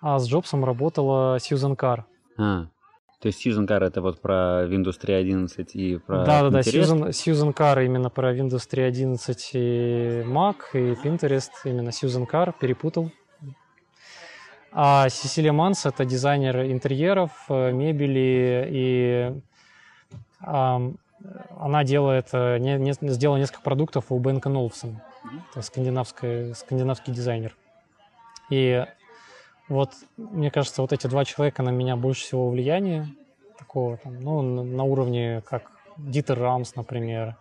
[0.00, 2.04] А с Джобсом работала Сьюзен Карр.
[2.36, 2.66] А.
[3.26, 7.80] То есть Сьюзен Карр это вот про Windows 3.11 и про Да-да-да, Сьюзен, Сьюзен Карр
[7.80, 13.10] именно про Windows 3.11 и Mac, и Pinterest, именно Сьюзен Карр, перепутал.
[14.70, 19.40] А Сесилия Манс это дизайнер интерьеров, э, мебели, и
[20.40, 20.80] а,
[21.58, 25.00] она делает, э, не, не, сделала несколько продуктов у Бенка Нолфсон,
[25.50, 27.56] это скандинавский, скандинавский дизайнер.
[28.50, 28.86] И
[29.68, 33.08] вот, мне кажется, вот эти два человека на меня больше всего влияния
[33.58, 37.36] такого, там, ну, на уровне, как Дитер Рамс, например,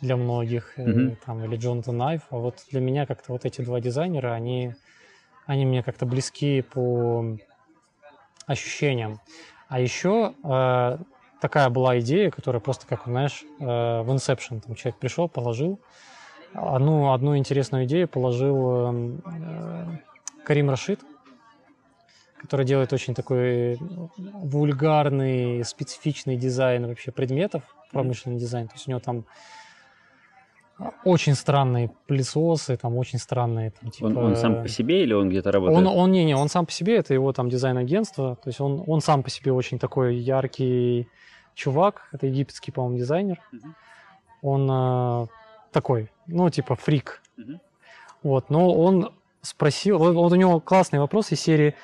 [0.00, 1.16] для многих, mm-hmm.
[1.24, 2.22] там, или Джонатан Найф.
[2.30, 4.74] А вот для меня как-то вот эти два дизайнера, они,
[5.46, 7.36] они мне как-то близки по
[8.46, 9.20] ощущениям.
[9.68, 10.98] А еще э,
[11.40, 15.78] такая была идея, которая просто, как, знаешь, э, в Inception, там человек пришел, положил,
[16.54, 19.84] одну, одну интересную идею положил э, э,
[20.44, 21.00] Карим Рашид,
[22.40, 23.78] который делает очень такой
[24.16, 27.62] вульгарный, специфичный дизайн вообще предметов,
[27.92, 28.68] промышленный дизайн.
[28.68, 29.24] То есть у него там
[31.04, 33.72] очень странные пылесосы, там очень странные.
[33.72, 34.06] Там, типа...
[34.06, 35.78] он, он сам по себе или он где-то работает?
[35.78, 38.82] Он, он не, не, он сам по себе, это его там дизайн-агентство, то есть он,
[38.86, 41.06] он сам по себе очень такой яркий
[41.54, 43.38] чувак, это египетский, по-моему, дизайнер.
[43.52, 43.74] Мгм.
[44.42, 45.26] Он э,
[45.72, 47.20] такой, ну, типа фрик.
[47.36, 47.60] Мгм.
[48.22, 49.12] Вот, но он
[49.42, 51.74] спросил, вот, вот у него классный вопрос из серии,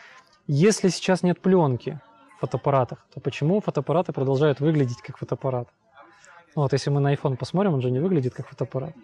[0.46, 2.00] если сейчас нет пленки
[2.36, 5.68] в фотоаппаратах, то почему фотоаппараты продолжают выглядеть как фотоаппарат?
[6.54, 8.94] Ну, вот если мы на iPhone посмотрим, он же не выглядит как фотоаппарат.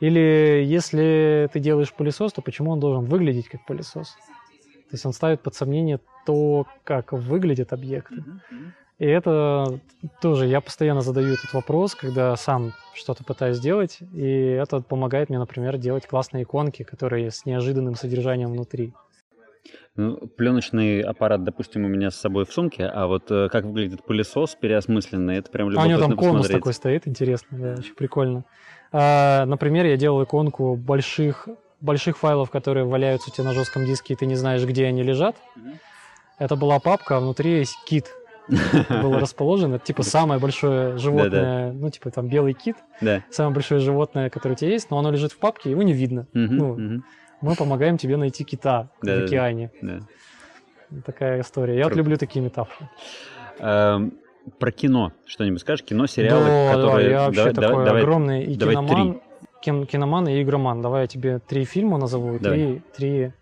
[0.00, 4.16] Или если ты делаешь пылесос, то почему он должен выглядеть как пылесос?
[4.90, 8.24] То есть он ставит под сомнение то, как выглядят объекты.
[8.98, 9.80] И это
[10.20, 14.26] тоже, я постоянно задаю этот вопрос, когда сам что-то пытаюсь сделать, и
[14.60, 18.92] это помогает мне, например, делать классные иконки, которые с неожиданным содержанием внутри.
[19.96, 24.04] Ну, пленочный аппарат, допустим, у меня с собой в сумке, а вот э, как выглядит
[24.04, 26.58] пылесос переосмысленный, это прям А у любопытно него там конус посмотреть.
[26.58, 28.44] такой стоит, интересно, да, очень прикольно.
[28.92, 31.48] А, например, я делал иконку больших,
[31.80, 35.02] больших файлов, которые валяются у тебя на жестком диске, и ты не знаешь, где они
[35.02, 35.36] лежат.
[35.56, 35.72] Мгм.
[36.38, 38.06] Это была папка, а внутри есть кит.
[38.48, 39.74] Был расположен.
[39.74, 43.22] Это типа самое большое животное, ну типа там белый кит, Да.
[43.30, 46.26] самое большое животное, которое у тебя есть, но оно лежит в папке, его не видно.
[46.32, 47.02] Ну.
[47.40, 49.24] Мы помогаем тебе найти кита в Да-да-да.
[49.26, 49.70] океане.
[49.82, 50.00] Да.
[51.04, 51.74] Такая история.
[51.76, 51.98] Я вот Круто.
[51.98, 52.88] люблю такие метафоры.
[53.58, 54.12] Эм,
[54.58, 55.84] Про кино что-нибудь скажешь?
[55.84, 57.08] Кино, сериалы, да, которые...
[57.08, 59.20] да, я вообще Давай- такой давай- огромный и давай киноман,
[59.62, 60.82] кин- киноман и игроман.
[60.82, 62.58] Давай я тебе три фильма назову, Давай.
[62.58, 63.32] три, три,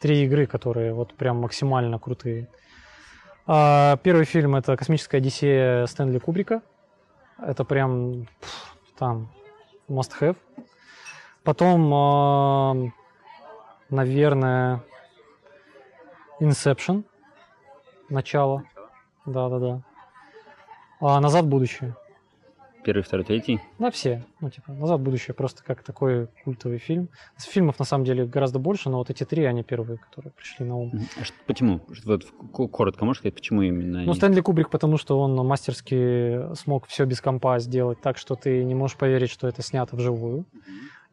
[0.00, 2.48] три игры, которые вот прям максимально крутые.
[3.46, 6.62] А, первый фильм это «Космическая Одиссея» Стэнли Кубрика.
[7.38, 9.30] Это прям пф, там
[9.88, 10.36] must have.
[11.42, 12.74] Потом, а,
[13.94, 14.82] наверное,
[16.40, 17.04] Inception.
[18.10, 18.64] Начало.
[19.24, 19.82] Да-да-да.
[21.00, 21.96] А «Назад в будущее».
[22.84, 23.60] Первый, второй, третий.
[23.78, 24.22] Да, все.
[24.40, 27.08] Ну, типа, «Назад в будущее» просто как такой культовый фильм.
[27.38, 30.76] Фильмов, на самом деле, гораздо больше, но вот эти три, они первые, которые пришли на
[30.76, 30.92] ум.
[31.16, 31.80] А почему?
[32.04, 34.06] Вот коротко можешь сказать, почему именно они?
[34.06, 38.62] Ну, Стэнли Кубрик, потому что он мастерски смог все без компа сделать так, что ты
[38.64, 40.44] не можешь поверить, что это снято вживую.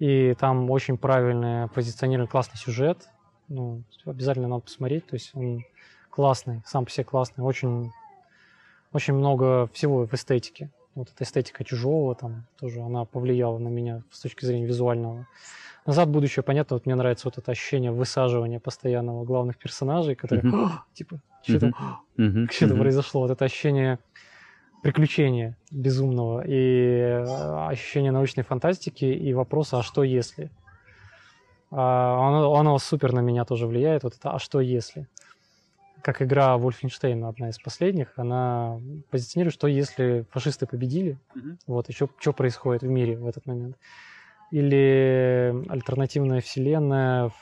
[0.01, 3.07] И там очень правильное позиционирование, классный сюжет.
[3.49, 5.05] Ну, обязательно надо посмотреть.
[5.05, 5.63] То есть он
[6.09, 7.43] классный, сам по себе классный.
[7.43, 7.91] Очень,
[8.93, 10.71] очень много всего в эстетике.
[10.95, 15.27] Вот эта эстетика чужого там тоже, она повлияла на меня с точки зрения визуального.
[15.85, 20.51] Назад в будущее, понятно, вот мне нравится вот это ощущение высаживания постоянного главных персонажей, которые.
[20.51, 21.19] «А, типа,
[22.49, 23.99] что-то произошло, вот это ощущение
[24.81, 30.51] приключения безумного и э, ощущение научной фантастики и вопроса «а что если?».
[31.71, 35.07] А, Оно, оно супер на меня тоже влияет, вот это «а что если?».
[36.03, 38.79] Как игра Wolfenstein, одна из последних, она
[39.11, 41.59] позиционирует, что если фашисты победили, Мгм.
[41.67, 43.77] вот, и что происходит в мире в этот момент.
[44.51, 47.35] Или альтернативная вселенная в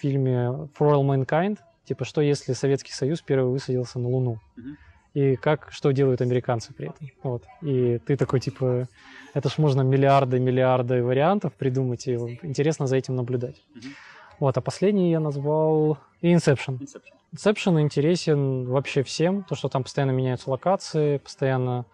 [0.00, 4.38] фильме For All Mankind, типа, что если Советский Союз первый высадился на Луну?
[4.56, 4.76] Мгм.
[5.16, 7.08] И как, что делают американцы при этом?
[7.22, 7.42] Вот.
[7.62, 8.86] И ты такой, типа,
[9.32, 12.12] это ж можно миллиарды, миллиарды вариантов придумать, и
[12.42, 13.62] интересно за этим наблюдать.
[13.74, 13.94] Мгм.
[14.40, 16.80] Вот, а последний я назвал Inception.
[16.80, 17.14] Inception.
[17.34, 21.86] Inception интересен вообще всем, то, что там постоянно меняются локации, постоянно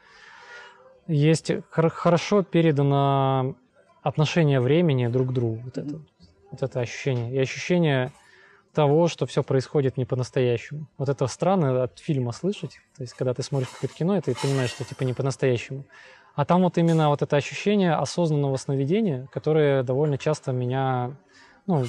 [1.07, 3.55] есть хор- хорошо передано
[4.03, 5.61] отношение времени друг к другу.
[5.65, 6.01] Вот это,
[6.51, 7.33] вот это ощущение.
[7.33, 8.11] И ощущение
[8.75, 10.87] того, что все происходит не по-настоящему.
[10.99, 12.81] Вот это странно от фильма слышать.
[12.97, 15.85] То есть, когда ты смотришь какое-то кино, и ты понимаешь, что типа не по-настоящему.
[16.35, 21.15] А там вот именно вот это ощущение осознанного сновидения, которое довольно часто меня,
[21.67, 21.85] ну,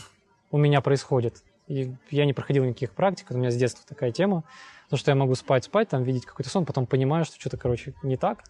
[0.51, 1.43] у меня происходит.
[1.67, 4.43] И я не проходил никаких практик, у меня с детства такая тема,
[4.89, 7.93] то, что я могу спать, спать, там видеть какой-то сон, потом понимаю, что что-то, короче,
[8.03, 8.43] не так,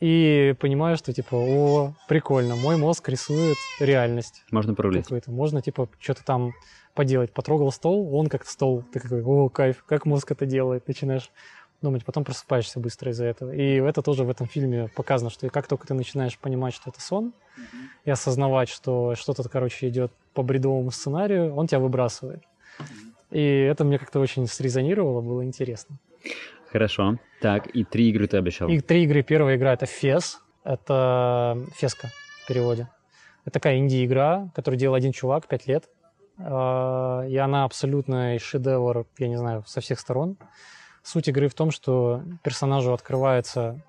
[0.00, 5.30] и понимаю, что типа, о, прикольно, мой мозг рисует реальность Можно какую-то.
[5.30, 6.52] Можно типа что-то там
[6.94, 7.32] поделать.
[7.32, 8.84] Потрогал стол, он как стол.
[8.92, 10.86] Ты такой, о, кайф, как мозг это делает.
[10.88, 11.30] Начинаешь
[11.82, 13.52] думать, потом просыпаешься быстро из-за этого.
[13.52, 17.00] И это тоже в этом фильме показано, что как только ты начинаешь понимать, что это
[17.00, 17.32] сон,
[18.04, 22.42] и осознавать, что что-то, короче, идет по бредовому сценарию, он тебя выбрасывает.
[23.30, 25.96] И это мне как-то очень срезонировало, было интересно.
[26.70, 27.18] Хорошо.
[27.40, 28.68] Так, и три игры ты обещал.
[28.68, 29.22] И три игры.
[29.22, 30.40] Первая игра это Фес.
[30.64, 32.08] Это Феска
[32.42, 32.88] в переводе.
[33.44, 35.88] Это такая инди-игра, которую делал один чувак пять лет.
[36.38, 40.36] А, И она абсолютно шедевр, я не знаю, со всех сторон.
[41.02, 43.80] Суть игры в том, что персонажу открывается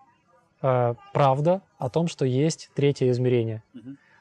[0.61, 3.63] э, правда о том, что есть третье измерение.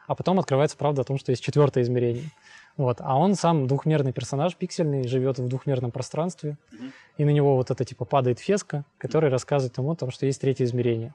[0.07, 2.31] А потом открывается правда о том, что есть четвертое измерение.
[2.77, 2.99] Вот.
[3.01, 6.57] А он сам двухмерный персонаж, пиксельный, живет в двухмерном пространстве.
[6.73, 6.93] Мгм.
[7.19, 10.41] И на него вот это типа падает феска, которая рассказывает ему о том, что есть
[10.41, 11.15] третье измерение.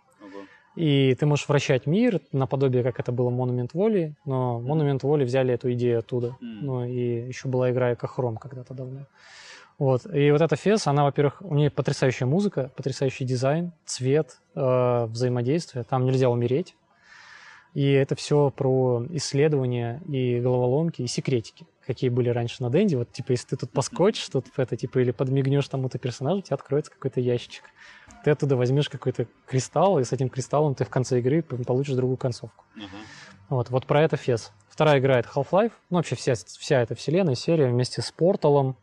[0.75, 5.53] И ты можешь вращать мир наподобие, как это было Монумент Воли, но Монумент Воли взяли
[5.53, 6.37] эту идею оттуда.
[6.41, 6.59] Mm.
[6.61, 9.05] Ну и еще была игра Экохром когда-то давно.
[9.77, 10.05] Вот.
[10.13, 15.85] И вот эта фес, она, во-первых, у нее потрясающая музыка, потрясающий дизайн, цвет, э, взаимодействие.
[15.85, 16.75] Там нельзя умереть.
[17.73, 22.95] И это все про исследования и головоломки, и секретики, какие были раньше на Дэнди.
[22.95, 26.55] Вот, типа, если ты тут поскочишь, тут это, типа, или подмигнешь тому-то персонажу, у тебя
[26.55, 27.63] откроется какой-то ящичек.
[28.23, 32.17] Ты оттуда возьмешь какой-то кристалл, и с этим кристаллом ты в конце игры получишь другую
[32.17, 32.65] концовку.
[32.75, 32.87] Uh-huh.
[33.49, 34.51] Вот, вот про это Фес.
[34.67, 35.71] Вторая игра— это Half-Life.
[35.89, 38.75] Ну, вообще вся, вся эта вселенная, серия вместе с Порталом.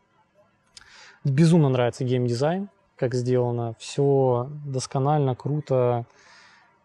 [1.23, 3.75] Безумно нравится геймдизайн, как сделано.
[3.79, 6.05] Все досконально, круто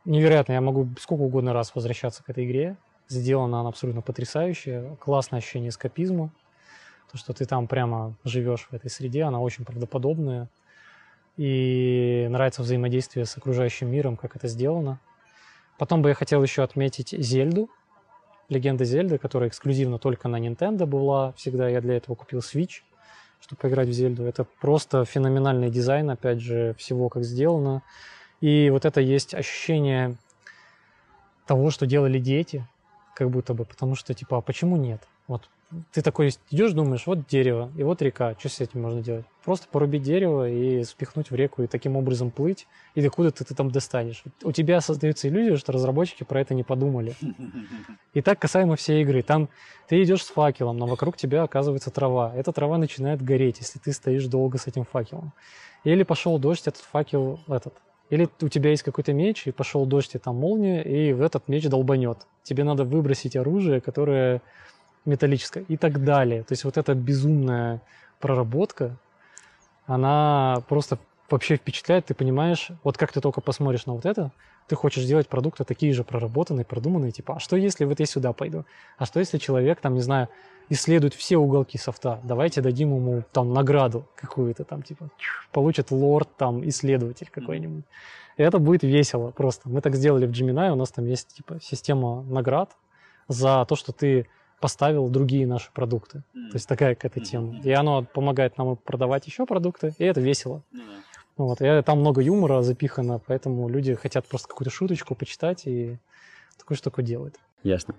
[0.04, 0.52] невероятно.
[0.52, 2.76] Я могу сколько угодно раз возвращаться к этой игре.
[3.08, 4.96] Сделана она абсолютно потрясающая.
[4.96, 6.30] Классное ощущение эскапизма.
[7.10, 10.48] То, что ты там прямо живешь в этой среде, она очень правдоподобная.
[11.36, 15.00] И нравится взаимодействие с окружающим миром, как это сделано.
[15.78, 17.70] Потом бы я хотел еще отметить Зельду,
[18.48, 21.32] Легенда Зельды, которая эксклюзивно только на Nintendo была.
[21.32, 22.82] Всегда я для этого купил Switch,
[23.40, 24.24] чтобы поиграть в Зельду.
[24.24, 27.82] Это просто феноменальный дизайн, опять же, всего как сделано.
[28.40, 30.16] И вот это есть ощущение
[31.46, 32.66] того, что делали дети,
[33.14, 35.02] как будто бы, потому что, типа, а почему нет?
[35.28, 35.48] Вот
[35.92, 39.24] ты такой идешь, думаешь, вот дерево, и вот река, что с этим можно делать?
[39.44, 43.54] Просто порубить дерево и спихнуть в реку, и таким образом плыть, и докуда ты, ты
[43.54, 44.22] там достанешь.
[44.42, 47.14] У тебя создается иллюзия, что разработчики про это не подумали.
[48.14, 49.22] И так касаемо всей игры.
[49.22, 49.48] Там
[49.88, 52.32] ты идешь с факелом, но вокруг тебя оказывается трава.
[52.34, 55.32] Эта трава начинает гореть, если ты стоишь долго с этим факелом.
[55.84, 57.74] Или пошел дождь, этот факел, этот,
[58.10, 61.48] или у тебя есть какой-то меч, и пошел дождь, и там молния, и в этот
[61.48, 62.18] меч долбанет.
[62.42, 64.42] Тебе надо выбросить оружие, которое
[65.04, 66.42] металлическое, и так далее.
[66.42, 67.80] То есть вот эта безумная
[68.20, 68.96] проработка,
[69.86, 70.98] она просто
[71.30, 74.32] вообще впечатляет, ты понимаешь, вот как ты только посмотришь на вот это,
[74.68, 78.32] ты хочешь сделать продукты такие же проработанные, продуманные, типа, а что если вот я сюда
[78.32, 78.64] пойду?
[78.96, 80.28] А что если человек, там, не знаю,
[80.68, 85.10] исследует все уголки софта, давайте дадим ему там награду какую-то, там, типа,
[85.50, 87.84] получит лорд, там, исследователь какой-нибудь.
[88.36, 89.68] И это будет весело просто.
[89.68, 92.70] Мы так сделали в Gemini, у нас там есть, типа, система наград
[93.28, 94.26] за то, что ты
[94.62, 96.22] поставил другие наши продукты.
[96.32, 97.60] То есть такая какая-то тема.
[97.62, 100.62] И оно помогает нам продавать еще продукты, и это весело.
[101.36, 101.60] Ну вот.
[101.60, 105.98] И там много юмора запихано, поэтому люди хотят просто какую-то шуточку почитать и
[106.58, 107.36] такую штуку делают.
[107.62, 107.94] Ясно.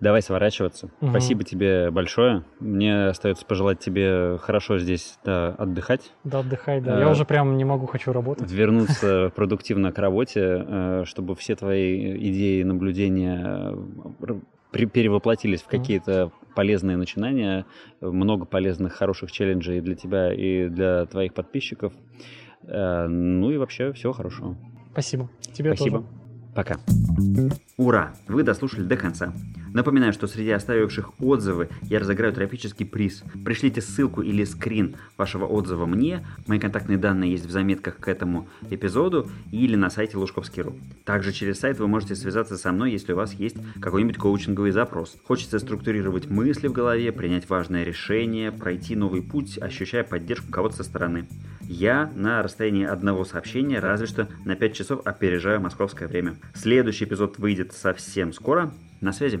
[0.00, 0.90] Давай сворачиваться.
[1.00, 1.10] Угу.
[1.10, 2.44] Спасибо тебе большое.
[2.58, 6.12] Мне остается пожелать тебе хорошо здесь да, отдыхать.
[6.24, 6.96] Да, отдыхай, да.
[6.96, 8.50] А, Я уже прям не могу, хочу работать.
[8.50, 13.72] Вернуться продуктивно к работе, э, чтобы все твои идеи, наблюдения
[14.20, 14.34] э,
[14.74, 17.66] перевоплотились в какие-то полезные начинания,
[18.00, 21.92] много полезных, хороших челленджей для тебя и для твоих подписчиков.
[22.62, 24.56] Э, ну и вообще всего хорошего.
[24.92, 25.28] Спасибо.
[25.52, 25.98] Тебе Спасибо.
[25.98, 26.08] тоже.
[26.54, 26.78] Пока.
[27.76, 28.14] Ура!
[28.28, 29.32] Вы дослушали до конца.
[29.72, 33.24] Напоминаю, что среди оставивших отзывы я разыграю тропический приз.
[33.44, 36.24] Пришлите ссылку или скрин вашего отзыва мне.
[36.46, 40.78] Мои контактные данные есть в заметках к этому эпизоду или на сайте Лужковский.ру.
[41.04, 45.16] Также через сайт вы можете связаться со мной, если у вас есть какой-нибудь коучинговый запрос.
[45.24, 50.84] Хочется структурировать мысли в голове, принять важное решение, пройти новый путь, ощущая поддержку кого-то со
[50.84, 51.26] стороны.
[51.62, 56.36] Я на расстоянии одного сообщения, разве что на 5 часов опережаю московское время.
[56.54, 58.72] Следующий эпизод выйдет будет совсем скоро.
[59.00, 59.40] На связи.